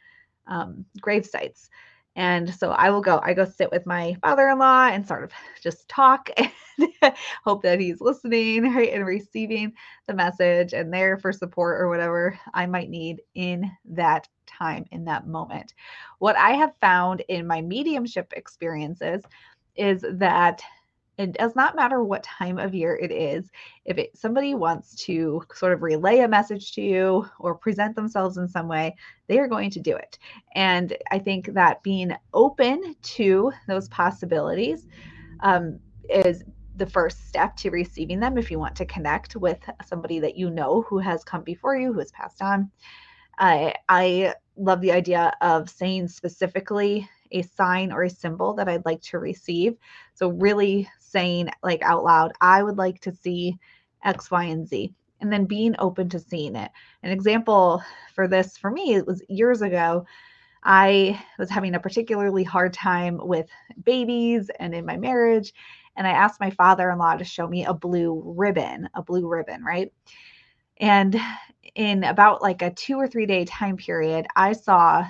um, 0.48 0.86
grave 1.02 1.26
sites. 1.26 1.70
And 2.16 2.52
so 2.52 2.72
I 2.72 2.90
will 2.90 3.02
go, 3.02 3.22
I 3.24 3.34
go 3.34 3.46
sit 3.46 3.70
with 3.70 3.86
my 3.86 4.18
father 4.22 4.50
in 4.50 4.58
law 4.58 4.88
and 4.88 5.08
sort 5.08 5.24
of 5.24 5.32
just 5.62 5.88
talk 5.88 6.32
and 6.80 7.14
hope 7.44 7.62
that 7.62 7.80
he's 7.80 8.02
listening 8.02 8.74
right, 8.74 8.92
and 8.92 9.06
receiving 9.06 9.74
the 10.08 10.16
message 10.16 10.74
and 10.74 10.92
there 10.92 11.18
for 11.18 11.32
support 11.32 11.80
or 11.80 11.90
whatever 11.90 12.40
I 12.56 12.66
might 12.66 12.90
need 12.90 13.22
in 13.36 13.70
that 13.86 14.28
time, 14.48 14.86
in 14.92 15.06
that 15.06 15.28
moment. 15.28 15.76
What 16.18 16.36
I 16.38 16.54
have 16.54 16.74
found 16.82 17.22
in 17.28 17.46
my 17.46 17.62
mediumship 17.62 18.34
experiences 18.36 19.22
is 19.78 20.04
that 20.14 20.62
it 21.18 21.34
does 21.34 21.56
not 21.56 21.76
matter 21.76 22.04
what 22.04 22.24
time 22.24 22.60
of 22.60 22.76
year 22.76 22.96
it 22.96 23.12
is 23.12 23.50
if 23.86 23.98
it, 23.98 24.16
somebody 24.16 24.54
wants 24.54 24.96
to 24.96 25.42
sort 25.54 25.74
of 25.74 25.82
relay 25.82 26.20
a 26.20 26.28
message 26.28 26.74
to 26.74 26.82
you 26.82 27.26
or 27.40 27.56
present 27.56 27.96
themselves 27.96 28.38
in 28.38 28.48
some 28.48 28.68
way 28.68 28.96
they 29.28 29.40
are 29.40 29.48
going 29.48 29.72
to 29.72 29.80
do 29.80 29.96
it. 29.96 30.18
And 30.56 30.96
i 31.12 31.20
think 31.20 31.54
that 31.54 31.84
being 31.84 32.16
open 32.34 32.96
to 33.02 33.52
those 33.68 33.88
possibilities 33.90 34.88
um, 35.42 35.80
is 36.10 36.44
the 36.76 36.86
first 36.86 37.28
step 37.28 37.56
to 37.58 37.72
receiving 37.72 38.20
them 38.20 38.38
if 38.38 38.52
you 38.52 38.60
want 38.60 38.76
to 38.76 38.86
connect 38.86 39.36
with 39.36 39.58
somebody 39.84 40.20
that 40.20 40.38
you 40.38 40.50
know 40.52 40.84
who 40.84 41.00
has 41.00 41.24
come 41.24 41.42
before 41.42 41.76
you 41.76 41.92
who 41.92 42.00
has 42.00 42.12
passed 42.12 42.42
on. 42.42 42.72
Uh, 43.40 43.72
i 43.90 44.34
love 44.56 44.82
the 44.82 44.92
idea 44.92 45.32
of 45.42 45.70
saying 45.70 46.08
specifically 46.08 47.08
a 47.32 47.42
sign 47.44 47.92
or 47.92 48.04
a 48.04 48.10
symbol 48.10 48.54
that 48.56 48.68
I'd 48.68 48.86
like 48.86 49.02
to 49.04 49.20
receive. 49.20 49.76
So, 50.14 50.30
really 50.30 50.90
saying 51.00 51.50
like 51.64 51.82
out 51.82 52.04
loud, 52.04 52.34
I 52.42 52.64
would 52.64 52.78
like 52.78 53.00
to 53.02 53.12
see 53.12 53.58
X, 54.04 54.32
Y, 54.32 54.44
and 54.44 54.68
Z, 54.68 54.94
and 55.22 55.32
then 55.32 55.46
being 55.46 55.76
open 55.80 56.10
to 56.10 56.20
seeing 56.20 56.56
it. 56.56 56.72
An 57.04 57.12
example 57.12 57.82
for 58.14 58.28
this 58.28 58.58
for 58.58 58.72
me, 58.72 58.96
it 58.96 59.08
was 59.08 59.24
years 59.30 59.62
ago. 59.62 60.06
I 60.64 61.22
was 61.40 61.50
having 61.50 61.76
a 61.76 61.80
particularly 61.80 62.44
hard 62.44 62.74
time 62.74 63.20
with 63.22 63.48
babies 63.84 64.50
and 64.60 64.74
in 64.76 64.86
my 64.86 64.98
marriage. 64.98 65.54
And 65.96 66.06
I 66.06 66.12
asked 66.12 66.40
my 66.40 66.50
father 66.52 66.92
in 66.92 66.98
law 66.98 67.16
to 67.16 67.24
show 67.24 67.48
me 67.48 67.66
a 67.66 67.74
blue 67.74 68.22
ribbon, 68.26 68.90
a 68.94 69.02
blue 69.02 69.28
ribbon, 69.28 69.64
right? 69.64 69.92
And 70.80 71.20
in 71.76 72.04
about 72.04 72.42
like 72.42 72.62
a 72.62 72.72
two 72.72 72.98
or 72.98 73.08
three 73.08 73.26
day 73.26 73.46
time 73.46 73.78
period, 73.78 74.28
I 74.36 74.54
saw 74.54 75.06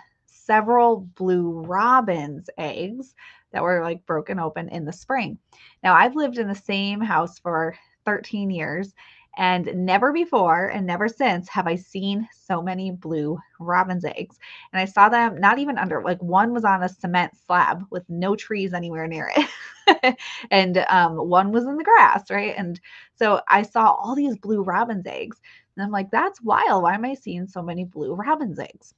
several 0.47 1.01
blue 1.15 1.61
robin's 1.67 2.49
eggs 2.57 3.13
that 3.51 3.61
were 3.61 3.83
like 3.83 4.05
broken 4.05 4.39
open 4.39 4.69
in 4.69 4.85
the 4.85 4.93
spring. 4.93 5.37
Now, 5.83 5.93
I've 5.93 6.15
lived 6.15 6.37
in 6.37 6.47
the 6.47 6.55
same 6.55 7.01
house 7.01 7.37
for 7.39 7.75
13 8.05 8.49
years 8.49 8.93
and 9.37 9.69
never 9.75 10.11
before 10.11 10.69
and 10.69 10.87
never 10.87 11.07
since 11.07 11.47
have 11.49 11.67
I 11.67 11.75
seen 11.75 12.27
so 12.33 12.61
many 12.61 12.91
blue 12.91 13.37
robin's 13.59 14.03
eggs. 14.03 14.39
And 14.73 14.79
I 14.79 14.85
saw 14.85 15.09
them 15.09 15.39
not 15.39 15.59
even 15.59 15.77
under, 15.77 16.01
like 16.01 16.21
one 16.23 16.53
was 16.53 16.65
on 16.65 16.81
a 16.81 16.89
cement 16.89 17.33
slab 17.45 17.83
with 17.91 18.03
no 18.09 18.35
trees 18.35 18.73
anywhere 18.73 19.07
near 19.07 19.31
it. 19.35 20.17
and 20.51 20.79
um, 20.89 21.17
one 21.29 21.51
was 21.51 21.65
in 21.65 21.77
the 21.77 21.83
grass, 21.83 22.31
right? 22.31 22.55
And 22.57 22.79
so 23.15 23.41
I 23.47 23.61
saw 23.61 23.91
all 23.91 24.15
these 24.15 24.37
blue 24.37 24.63
robin's 24.63 25.05
eggs. 25.05 25.39
And 25.75 25.85
I'm 25.85 25.91
like, 25.91 26.09
that's 26.09 26.41
wild. 26.41 26.81
Why 26.81 26.95
am 26.95 27.05
I 27.05 27.13
seeing 27.13 27.45
so 27.47 27.61
many 27.61 27.85
blue 27.85 28.15
robin's 28.15 28.59
eggs? 28.59 28.95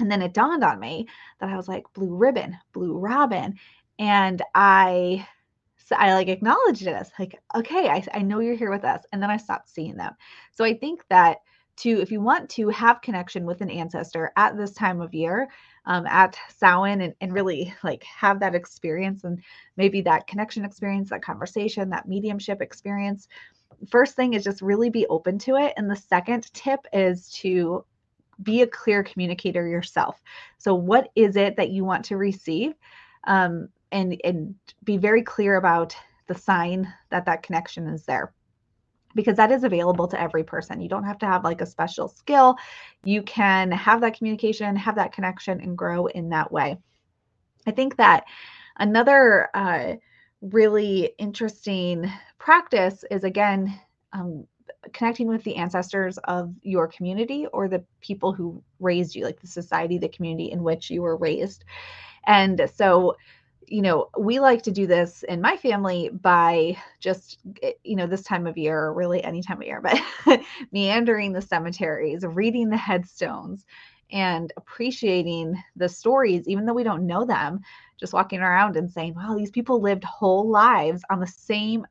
And 0.00 0.10
then 0.10 0.22
it 0.22 0.34
dawned 0.34 0.64
on 0.64 0.78
me 0.78 1.08
that 1.40 1.48
I 1.48 1.56
was 1.56 1.68
like, 1.68 1.84
blue 1.92 2.14
ribbon, 2.14 2.56
blue 2.72 2.96
robin. 2.96 3.56
And 3.98 4.42
I, 4.54 5.26
so 5.76 5.96
I 5.96 6.14
like 6.14 6.28
acknowledged 6.28 6.82
it 6.82 6.94
as 6.94 7.10
like, 7.18 7.40
okay, 7.54 7.88
I, 7.88 8.04
I 8.14 8.22
know 8.22 8.40
you're 8.40 8.56
here 8.56 8.70
with 8.70 8.84
us. 8.84 9.02
And 9.12 9.22
then 9.22 9.30
I 9.30 9.36
stopped 9.36 9.68
seeing 9.68 9.96
them. 9.96 10.14
So 10.52 10.64
I 10.64 10.74
think 10.74 11.02
that 11.08 11.38
to, 11.78 12.00
if 12.00 12.10
you 12.10 12.20
want 12.20 12.50
to 12.50 12.68
have 12.68 13.00
connection 13.02 13.44
with 13.44 13.60
an 13.60 13.70
ancestor 13.70 14.32
at 14.36 14.56
this 14.56 14.72
time 14.72 15.00
of 15.00 15.14
year, 15.14 15.48
um, 15.86 16.06
at 16.06 16.36
Samhain 16.48 17.00
and, 17.00 17.14
and 17.20 17.32
really 17.32 17.72
like 17.82 18.04
have 18.04 18.40
that 18.40 18.54
experience 18.54 19.24
and 19.24 19.42
maybe 19.76 20.00
that 20.02 20.26
connection 20.26 20.64
experience, 20.64 21.10
that 21.10 21.22
conversation, 21.22 21.88
that 21.90 22.08
mediumship 22.08 22.60
experience, 22.60 23.28
first 23.88 24.14
thing 24.16 24.34
is 24.34 24.44
just 24.44 24.60
really 24.60 24.90
be 24.90 25.06
open 25.06 25.38
to 25.38 25.56
it. 25.56 25.72
And 25.76 25.90
the 25.90 25.96
second 25.96 26.52
tip 26.52 26.80
is 26.92 27.30
to 27.40 27.84
be 28.42 28.62
a 28.62 28.66
clear 28.66 29.02
communicator 29.02 29.66
yourself. 29.66 30.22
So, 30.58 30.74
what 30.74 31.10
is 31.14 31.36
it 31.36 31.56
that 31.56 31.70
you 31.70 31.84
want 31.84 32.04
to 32.06 32.16
receive? 32.16 32.74
Um, 33.24 33.68
and, 33.90 34.20
and 34.22 34.54
be 34.84 34.96
very 34.96 35.22
clear 35.22 35.56
about 35.56 35.96
the 36.26 36.34
sign 36.34 36.92
that 37.10 37.24
that 37.24 37.42
connection 37.42 37.88
is 37.88 38.04
there 38.04 38.32
because 39.14 39.36
that 39.36 39.50
is 39.50 39.64
available 39.64 40.06
to 40.06 40.20
every 40.20 40.44
person. 40.44 40.80
You 40.80 40.88
don't 40.88 41.04
have 41.04 41.18
to 41.18 41.26
have 41.26 41.42
like 41.42 41.60
a 41.60 41.66
special 41.66 42.08
skill. 42.08 42.56
You 43.04 43.22
can 43.22 43.70
have 43.72 44.00
that 44.02 44.16
communication, 44.16 44.76
have 44.76 44.96
that 44.96 45.12
connection, 45.12 45.60
and 45.60 45.76
grow 45.76 46.06
in 46.06 46.28
that 46.30 46.52
way. 46.52 46.78
I 47.66 47.70
think 47.72 47.96
that 47.96 48.24
another 48.76 49.48
uh, 49.54 49.94
really 50.40 51.10
interesting 51.18 52.10
practice 52.38 53.04
is 53.10 53.24
again 53.24 53.78
um, 54.12 54.46
connecting 54.92 55.28
with 55.28 55.42
the 55.44 55.56
ancestors 55.56 56.18
of 56.24 56.54
your 56.62 56.86
community 56.88 57.46
or 57.52 57.68
the 57.68 57.84
people 58.00 58.32
who 58.32 58.62
raised 58.80 59.14
you, 59.14 59.24
like 59.24 59.40
the 59.40 59.46
society, 59.46 59.98
the 59.98 60.08
community 60.08 60.50
in 60.50 60.62
which 60.62 60.90
you 60.90 61.02
were 61.02 61.16
raised. 61.16 61.64
And 62.26 62.70
so 62.74 63.16
you 63.70 63.82
know, 63.82 64.08
we 64.18 64.40
like 64.40 64.62
to 64.62 64.70
do 64.70 64.86
this 64.86 65.22
in 65.24 65.40
my 65.40 65.56
family 65.56 66.08
by 66.08 66.76
just, 67.00 67.38
eh, 67.62 67.72
you 67.84 67.96
know, 67.96 68.06
this 68.06 68.22
time 68.22 68.46
of 68.46 68.56
year, 68.56 68.78
or 68.78 68.94
really 68.94 69.22
any 69.22 69.42
time 69.42 69.58
of 69.60 69.66
year, 69.66 69.82
but 70.24 70.40
meandering 70.72 71.32
the 71.32 71.42
cemeteries, 71.42 72.24
reading 72.24 72.70
the 72.70 72.76
headstones, 72.76 73.66
and 74.10 74.52
appreciating 74.56 75.62
the 75.76 75.88
stories, 75.88 76.48
even 76.48 76.64
though 76.64 76.72
we 76.72 76.82
don't 76.82 77.06
know 77.06 77.24
them, 77.24 77.60
just 78.00 78.14
walking 78.14 78.40
around 78.40 78.76
and 78.76 78.90
saying, 78.90 79.14
wow, 79.14 79.34
these 79.36 79.50
people 79.50 79.80
lived 79.80 80.04
whole 80.04 80.48
lives 80.48 81.02
on 81.10 81.20
the 81.20 81.26
same 81.26 81.86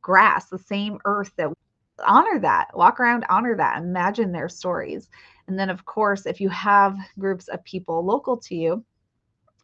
grass, 0.00 0.48
the 0.48 0.58
same 0.58 0.98
earth 1.04 1.32
that 1.36 1.52
honor 2.06 2.38
that, 2.40 2.68
walk 2.74 3.00
around, 3.00 3.24
honor 3.28 3.56
that, 3.56 3.82
imagine 3.82 4.32
their 4.32 4.48
stories. 4.48 5.08
And 5.46 5.58
then, 5.58 5.70
of 5.70 5.84
course, 5.84 6.26
if 6.26 6.40
you 6.40 6.48
have 6.50 6.96
groups 7.18 7.48
of 7.48 7.64
people 7.64 8.04
local 8.04 8.36
to 8.38 8.54
you, 8.54 8.84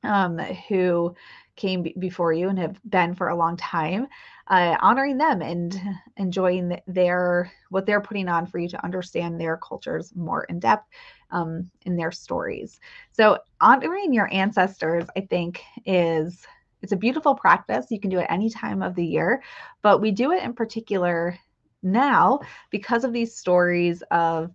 um, 0.03 0.39
who 0.69 1.15
came 1.57 1.83
b- 1.83 1.95
before 1.99 2.33
you 2.33 2.49
and 2.49 2.59
have 2.59 2.79
been 2.89 3.15
for 3.15 3.29
a 3.29 3.37
long 3.37 3.57
time, 3.57 4.07
uh, 4.49 4.77
honoring 4.81 5.19
them 5.19 5.43
and 5.43 5.81
enjoying 6.17 6.79
their 6.87 7.51
what 7.71 7.87
they're 7.87 8.01
putting 8.01 8.29
on 8.29 8.47
for 8.47 8.59
you 8.59 8.69
to 8.69 8.85
understand 8.85 9.41
their 9.41 9.57
cultures 9.57 10.13
more 10.15 10.45
in 10.45 10.61
depth 10.61 10.87
um, 11.31 11.71
in 11.85 11.97
their 11.97 12.13
stories. 12.13 12.79
So 13.13 13.39
honoring 13.61 14.13
your 14.13 14.33
ancestors, 14.33 15.07
I 15.17 15.21
think, 15.23 15.63
is 15.85 16.47
it's 16.83 16.93
a 16.93 16.97
beautiful 16.97 17.35
practice. 17.35 17.87
You 17.91 17.99
can 17.99 18.11
do 18.11 18.19
it 18.21 18.27
any 18.29 18.51
time 18.51 18.83
of 18.83 18.95
the 18.95 19.05
year, 19.05 19.43
but 19.83 20.01
we 20.01 20.11
do 20.11 20.33
it 20.33 20.43
in 20.43 20.53
particular 20.53 21.39
now 21.87 22.41
because 22.71 23.05
of 23.05 23.13
these 23.13 23.35
stories 23.35 24.03
of 24.11 24.53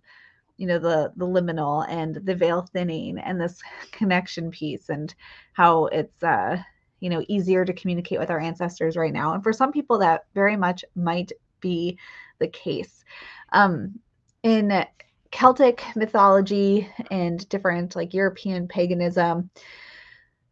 you 0.58 0.66
know 0.66 0.78
the 0.78 1.12
the 1.16 1.26
liminal 1.26 1.86
and 1.88 2.16
the 2.16 2.34
veil 2.34 2.62
thinning 2.72 3.18
and 3.18 3.40
this 3.40 3.60
connection 3.92 4.50
piece 4.50 4.88
and 4.88 5.14
how 5.54 5.86
it's 5.86 6.22
uh 6.22 6.56
you 7.00 7.10
know 7.10 7.24
easier 7.28 7.64
to 7.64 7.72
communicate 7.72 8.20
with 8.20 8.30
our 8.30 8.40
ancestors 8.40 8.96
right 8.96 9.12
now. 9.12 9.34
And 9.34 9.42
for 9.42 9.52
some 9.52 9.72
people 9.72 9.98
that 9.98 10.24
very 10.34 10.56
much 10.56 10.84
might 10.94 11.32
be 11.60 11.98
the 12.38 12.48
case. 12.48 13.04
Um 13.52 13.98
in 14.42 14.84
celtic 15.32 15.82
mythology 15.96 16.88
and 17.10 17.48
different 17.48 17.96
like 17.96 18.12
european 18.12 18.68
paganism 18.68 19.48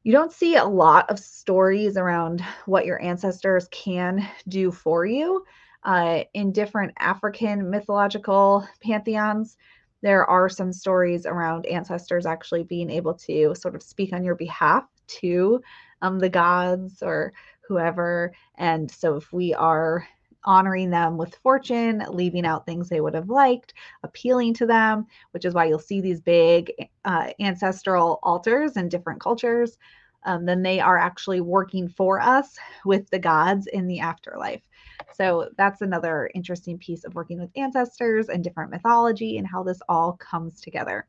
you 0.03 0.13
don't 0.13 0.33
see 0.33 0.57
a 0.57 0.65
lot 0.65 1.11
of 1.11 1.19
stories 1.19 1.99
around 1.99 2.43
what 2.65 2.87
your 2.87 3.01
ancestors 3.03 3.69
can 3.71 4.27
do 4.49 4.73
for 4.73 5.05
you 5.05 5.45
uh, 5.85 6.23
in 6.35 6.53
different 6.53 6.93
african 6.99 7.71
mythological 7.71 8.67
pantheons 8.83 9.57
there 10.03 10.25
are 10.27 10.49
some 10.49 10.73
stories 10.73 11.27
around 11.27 11.67
ancestors 11.67 12.27
actually 12.27 12.65
being 12.65 12.91
able 12.91 13.15
to 13.15 13.55
sort 13.55 13.75
of 13.75 13.83
speak 13.83 14.13
on 14.13 14.25
your 14.25 14.35
behalf 14.35 14.85
to 15.07 15.61
um, 16.03 16.19
the 16.19 16.29
gods 16.29 17.03
or 17.03 17.33
whoever. 17.67 18.33
And 18.57 18.91
so 18.91 19.17
if 19.17 19.33
we 19.33 19.55
are 19.55 20.07
honoring 20.45 20.89
them 20.89 21.19
with 21.19 21.37
fortune, 21.37 22.03
leaving 22.09 22.47
out 22.47 22.65
things 22.65 22.89
they 22.89 23.01
would 23.01 23.15
have 23.15 23.29
liked, 23.29 23.75
appealing 24.03 24.55
to 24.55 24.67
them, 24.67 25.07
which 25.33 25.45
is 25.45 25.53
why 25.53 25.67
you'll 25.67 25.79
see 25.79 26.01
these 26.01 26.21
big 26.21 26.73
uh, 27.05 27.31
ancestral 27.39 28.19
altars 28.23 28.77
in 28.77 28.89
different 28.89 29.21
cultures, 29.21 29.77
um, 30.25 30.47
then 30.47 30.63
they 30.63 30.81
are 30.81 30.99
actually 30.99 31.41
working 31.41 31.89
for 31.89 32.21
us 32.21 32.57
with 32.85 33.09
the 33.11 33.19
gods 33.19 33.67
in 33.67 33.87
the 33.87 34.01
afterlife. 34.01 34.63
So 35.13 35.49
that's 35.57 35.83
another 35.83 36.31
interesting 36.35 36.79
piece 36.79 37.05
of 37.05 37.15
working 37.15 37.41
with 37.41 37.51
ancestors 37.57 38.29
and 38.29 38.43
different 38.43 38.71
mythology 38.71 39.39
and 39.39 39.47
how 39.47 39.63
this 39.63 39.81
all 39.89 40.15
comes 40.15 40.61
together. 40.61 41.07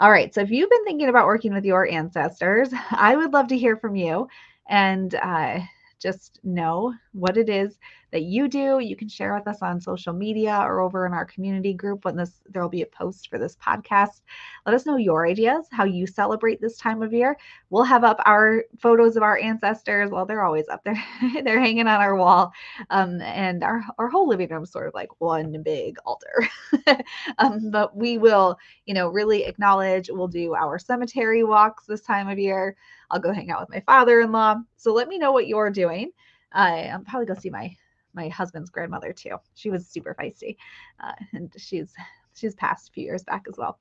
All 0.00 0.10
right. 0.10 0.34
So 0.34 0.42
if 0.42 0.50
you've 0.50 0.70
been 0.70 0.84
thinking 0.84 1.08
about 1.08 1.26
working 1.26 1.54
with 1.54 1.64
your 1.64 1.88
ancestors, 1.88 2.70
I 2.90 3.16
would 3.16 3.32
love 3.32 3.48
to 3.48 3.58
hear 3.58 3.76
from 3.76 3.96
you 3.96 4.28
and 4.68 5.14
uh, 5.14 5.60
just 6.00 6.40
know 6.44 6.92
what 7.12 7.36
it 7.36 7.48
is 7.48 7.78
that 8.16 8.22
you 8.22 8.48
do. 8.48 8.78
You 8.78 8.96
can 8.96 9.10
share 9.10 9.34
with 9.34 9.46
us 9.46 9.60
on 9.60 9.78
social 9.78 10.14
media 10.14 10.56
or 10.64 10.80
over 10.80 11.04
in 11.04 11.12
our 11.12 11.26
community 11.26 11.74
group 11.74 12.06
when 12.06 12.16
this 12.16 12.40
there'll 12.48 12.70
be 12.70 12.80
a 12.80 12.86
post 12.86 13.28
for 13.28 13.38
this 13.38 13.56
podcast. 13.56 14.22
Let 14.64 14.74
us 14.74 14.86
know 14.86 14.96
your 14.96 15.26
ideas, 15.26 15.66
how 15.70 15.84
you 15.84 16.06
celebrate 16.06 16.58
this 16.58 16.78
time 16.78 17.02
of 17.02 17.12
year. 17.12 17.36
We'll 17.68 17.84
have 17.84 18.04
up 18.04 18.18
our 18.24 18.64
photos 18.78 19.16
of 19.16 19.22
our 19.22 19.36
ancestors. 19.36 20.10
Well, 20.10 20.24
they're 20.24 20.42
always 20.42 20.66
up 20.68 20.82
there. 20.82 20.96
they're 21.44 21.60
hanging 21.60 21.86
on 21.86 22.00
our 22.00 22.16
wall. 22.16 22.52
Um, 22.88 23.20
and 23.20 23.62
our, 23.62 23.84
our 23.98 24.08
whole 24.08 24.26
living 24.26 24.48
room 24.48 24.64
sort 24.64 24.88
of 24.88 24.94
like 24.94 25.10
one 25.20 25.62
big 25.62 25.98
altar. 26.06 26.48
um, 27.38 27.70
but 27.70 27.94
we 27.94 28.16
will, 28.16 28.56
you 28.86 28.94
know, 28.94 29.10
really 29.10 29.44
acknowledge, 29.44 30.08
we'll 30.10 30.26
do 30.26 30.54
our 30.54 30.78
cemetery 30.78 31.44
walks 31.44 31.84
this 31.84 32.00
time 32.00 32.30
of 32.30 32.38
year. 32.38 32.76
I'll 33.10 33.20
go 33.20 33.34
hang 33.34 33.50
out 33.50 33.60
with 33.60 33.68
my 33.68 33.80
father-in-law. 33.80 34.56
So 34.76 34.94
let 34.94 35.08
me 35.08 35.18
know 35.18 35.32
what 35.32 35.48
you're 35.48 35.68
doing. 35.68 36.12
I'll 36.52 37.00
probably 37.00 37.26
go 37.26 37.34
see 37.34 37.50
my 37.50 37.76
my 38.16 38.28
husband's 38.28 38.70
grandmother 38.70 39.12
too. 39.12 39.36
She 39.54 39.70
was 39.70 39.86
super 39.86 40.16
feisty, 40.18 40.56
uh, 41.00 41.12
and 41.32 41.52
she's 41.56 41.92
she's 42.34 42.54
passed 42.54 42.88
a 42.88 42.92
few 42.92 43.04
years 43.04 43.22
back 43.24 43.44
as 43.48 43.56
well. 43.56 43.78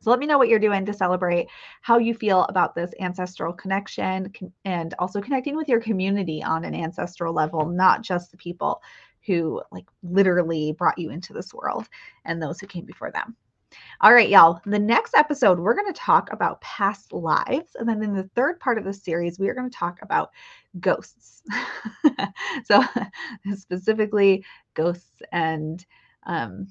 So 0.00 0.10
let 0.10 0.18
me 0.18 0.26
know 0.26 0.38
what 0.38 0.48
you're 0.48 0.58
doing 0.58 0.84
to 0.86 0.94
celebrate 0.94 1.48
how 1.82 1.98
you 1.98 2.14
feel 2.14 2.44
about 2.44 2.74
this 2.74 2.92
ancestral 3.00 3.52
connection 3.52 4.32
and 4.64 4.94
also 4.98 5.20
connecting 5.20 5.56
with 5.56 5.68
your 5.68 5.80
community 5.80 6.42
on 6.42 6.64
an 6.64 6.74
ancestral 6.74 7.34
level, 7.34 7.66
not 7.66 8.02
just 8.02 8.30
the 8.30 8.36
people 8.36 8.82
who 9.26 9.60
like 9.72 9.86
literally 10.02 10.72
brought 10.72 10.98
you 10.98 11.10
into 11.10 11.32
this 11.32 11.52
world 11.52 11.88
and 12.24 12.40
those 12.40 12.60
who 12.60 12.66
came 12.66 12.84
before 12.84 13.10
them. 13.10 13.36
All 14.00 14.12
right, 14.12 14.28
y'all. 14.28 14.60
The 14.66 14.78
next 14.78 15.14
episode, 15.16 15.58
we're 15.58 15.74
going 15.74 15.92
to 15.92 15.98
talk 15.98 16.32
about 16.32 16.60
past 16.60 17.12
lives. 17.12 17.74
And 17.76 17.88
then 17.88 18.02
in 18.02 18.14
the 18.14 18.28
third 18.34 18.60
part 18.60 18.78
of 18.78 18.84
the 18.84 18.92
series, 18.92 19.38
we 19.38 19.48
are 19.48 19.54
going 19.54 19.70
to 19.70 19.76
talk 19.76 19.98
about 20.02 20.30
ghosts. 20.80 21.42
so, 22.64 22.84
specifically, 23.54 24.44
ghosts 24.74 25.22
and, 25.32 25.84
um, 26.26 26.68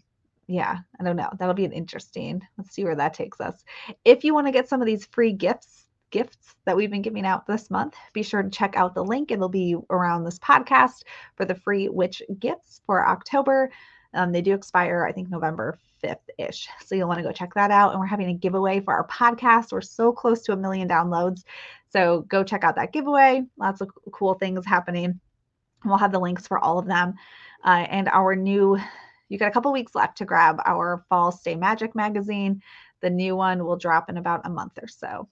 yeah, 0.48 0.78
I 1.00 1.04
don't 1.04 1.16
know. 1.16 1.32
That'll 1.40 1.56
be 1.56 1.66
an 1.66 1.72
interesting. 1.72 2.42
Let's 2.58 2.74
see 2.74 2.84
where 2.84 2.96
that 2.96 3.14
takes 3.16 3.42
us. 3.42 3.64
If 4.06 4.24
you 4.24 4.34
want 4.34 4.48
to 4.48 4.54
get 4.54 4.70
some 4.70 4.82
of 4.82 4.86
these 4.86 5.06
free 5.08 5.34
gifts, 5.34 5.88
gifts 6.12 6.56
that 6.66 6.78
we've 6.78 6.92
been 6.92 7.02
giving 7.02 7.26
out 7.26 7.48
this 7.48 7.72
month, 7.72 7.96
be 8.14 8.22
sure 8.22 8.44
to 8.44 8.50
check 8.50 8.78
out 8.78 8.94
the 8.94 9.04
link. 9.04 9.32
It'll 9.32 9.50
be 9.50 9.76
around 9.90 10.24
this 10.24 10.40
podcast 10.40 11.02
for 11.36 11.46
the 11.46 11.56
free 11.56 11.90
witch 11.90 12.22
gifts 12.40 12.82
for 12.86 13.08
October. 13.08 13.72
Um, 14.16 14.32
they 14.32 14.42
do 14.42 14.54
expire, 14.54 15.06
I 15.08 15.12
think, 15.12 15.30
November 15.30 15.78
5th 16.04 16.18
ish. 16.38 16.68
So 16.86 16.96
you'll 16.96 17.08
want 17.08 17.20
to 17.20 17.24
go 17.24 17.32
check 17.32 17.54
that 17.54 17.72
out. 17.72 17.92
And 17.92 18.00
we're 18.00 18.06
having 18.06 18.30
a 18.30 18.34
giveaway 18.34 18.80
for 18.80 18.94
our 18.94 19.08
podcast. 19.08 19.72
We're 19.72 19.82
so 19.82 20.12
close 20.12 20.42
to 20.44 20.54
a 20.54 20.58
million 20.58 20.88
downloads. 20.88 21.44
So 21.90 22.22
go 22.22 22.44
check 22.44 22.64
out 22.64 22.76
that 22.76 22.94
giveaway. 22.94 23.44
Lots 23.58 23.82
of 23.82 23.90
cool 24.12 24.34
things 24.36 24.66
happening. 24.66 25.20
We'll 25.84 25.98
have 25.98 26.12
the 26.12 26.20
links 26.20 26.48
for 26.48 26.58
all 26.58 26.80
of 26.80 26.88
them. 26.88 27.16
Uh, 27.64 27.86
and 27.90 28.10
our 28.10 28.36
new, 28.36 28.78
you 29.30 29.38
got 29.38 29.48
a 29.48 29.52
couple 29.52 29.72
weeks 29.72 29.96
left 29.96 30.18
to 30.18 30.26
grab 30.26 30.60
our 30.66 31.06
Fall 31.10 31.32
Stay 31.32 31.56
Magic 31.56 31.96
magazine. 31.96 32.62
The 33.02 33.10
new 33.10 33.36
one 33.36 33.64
will 33.64 33.78
drop 33.78 34.10
in 34.10 34.18
about 34.18 34.46
a 34.46 34.50
month 34.50 34.80
or 34.82 34.88
so. 34.88 35.30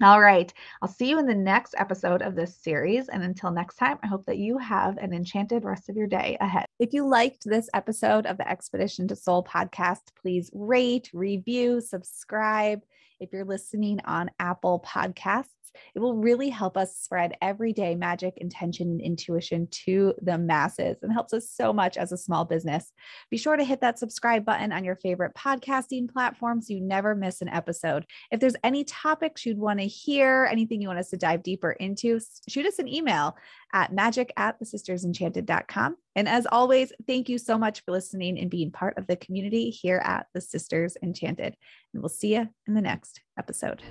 All 0.00 0.20
right. 0.20 0.52
I'll 0.80 0.88
see 0.88 1.10
you 1.10 1.18
in 1.18 1.26
the 1.26 1.34
next 1.34 1.74
episode 1.76 2.22
of 2.22 2.36
this 2.36 2.54
series. 2.54 3.08
And 3.08 3.24
until 3.24 3.50
next 3.50 3.74
time, 3.74 3.98
I 4.04 4.06
hope 4.06 4.24
that 4.26 4.38
you 4.38 4.56
have 4.56 4.96
an 4.98 5.12
enchanted 5.12 5.64
rest 5.64 5.88
of 5.88 5.96
your 5.96 6.06
day 6.06 6.36
ahead. 6.40 6.66
If 6.78 6.92
you 6.92 7.04
liked 7.04 7.44
this 7.44 7.68
episode 7.74 8.24
of 8.24 8.36
the 8.38 8.48
Expedition 8.48 9.08
to 9.08 9.16
Soul 9.16 9.42
podcast, 9.42 10.12
please 10.20 10.50
rate, 10.54 11.10
review, 11.12 11.80
subscribe. 11.80 12.82
If 13.18 13.32
you're 13.32 13.44
listening 13.44 13.98
on 14.04 14.30
Apple 14.38 14.84
Podcasts, 14.86 15.57
podcasts. 15.68 15.80
It 15.94 16.00
will 16.00 16.14
really 16.14 16.50
help 16.50 16.76
us 16.76 16.96
spread 16.96 17.36
everyday 17.40 17.94
magic, 17.94 18.34
intention, 18.38 18.88
and 18.88 19.00
intuition 19.00 19.68
to 19.84 20.14
the 20.22 20.38
masses 20.38 20.96
and 21.02 21.12
helps 21.12 21.32
us 21.32 21.50
so 21.50 21.72
much 21.72 21.96
as 21.96 22.12
a 22.12 22.16
small 22.16 22.44
business. 22.44 22.92
Be 23.30 23.36
sure 23.36 23.56
to 23.56 23.64
hit 23.64 23.80
that 23.80 23.98
subscribe 23.98 24.44
button 24.44 24.72
on 24.72 24.84
your 24.84 24.96
favorite 24.96 25.34
podcasting 25.34 26.10
platform 26.10 26.60
so 26.60 26.74
you 26.74 26.80
never 26.80 27.14
miss 27.14 27.40
an 27.40 27.48
episode. 27.48 28.06
If 28.30 28.40
there's 28.40 28.56
any 28.64 28.84
topics 28.84 29.44
you'd 29.44 29.58
want 29.58 29.80
to 29.80 29.86
hear, 29.86 30.48
anything 30.50 30.80
you 30.80 30.88
want 30.88 31.00
us 31.00 31.10
to 31.10 31.16
dive 31.16 31.42
deeper 31.42 31.72
into, 31.72 32.20
shoot 32.48 32.66
us 32.66 32.78
an 32.78 32.88
email 32.88 33.36
at 33.72 33.92
magic 33.92 34.32
at 34.36 34.58
the 34.58 34.64
thesistersenchanted.com. 34.64 35.96
And 36.16 36.28
as 36.28 36.46
always, 36.50 36.92
thank 37.06 37.28
you 37.28 37.38
so 37.38 37.58
much 37.58 37.84
for 37.84 37.92
listening 37.92 38.38
and 38.38 38.50
being 38.50 38.70
part 38.70 38.98
of 38.98 39.06
the 39.06 39.16
community 39.16 39.70
here 39.70 40.00
at 40.04 40.26
the 40.34 40.40
Sisters 40.40 40.96
Enchanted. 41.02 41.54
And 41.92 42.02
we'll 42.02 42.08
see 42.08 42.34
you 42.34 42.48
in 42.66 42.74
the 42.74 42.80
next 42.80 43.20
episode. 43.38 43.82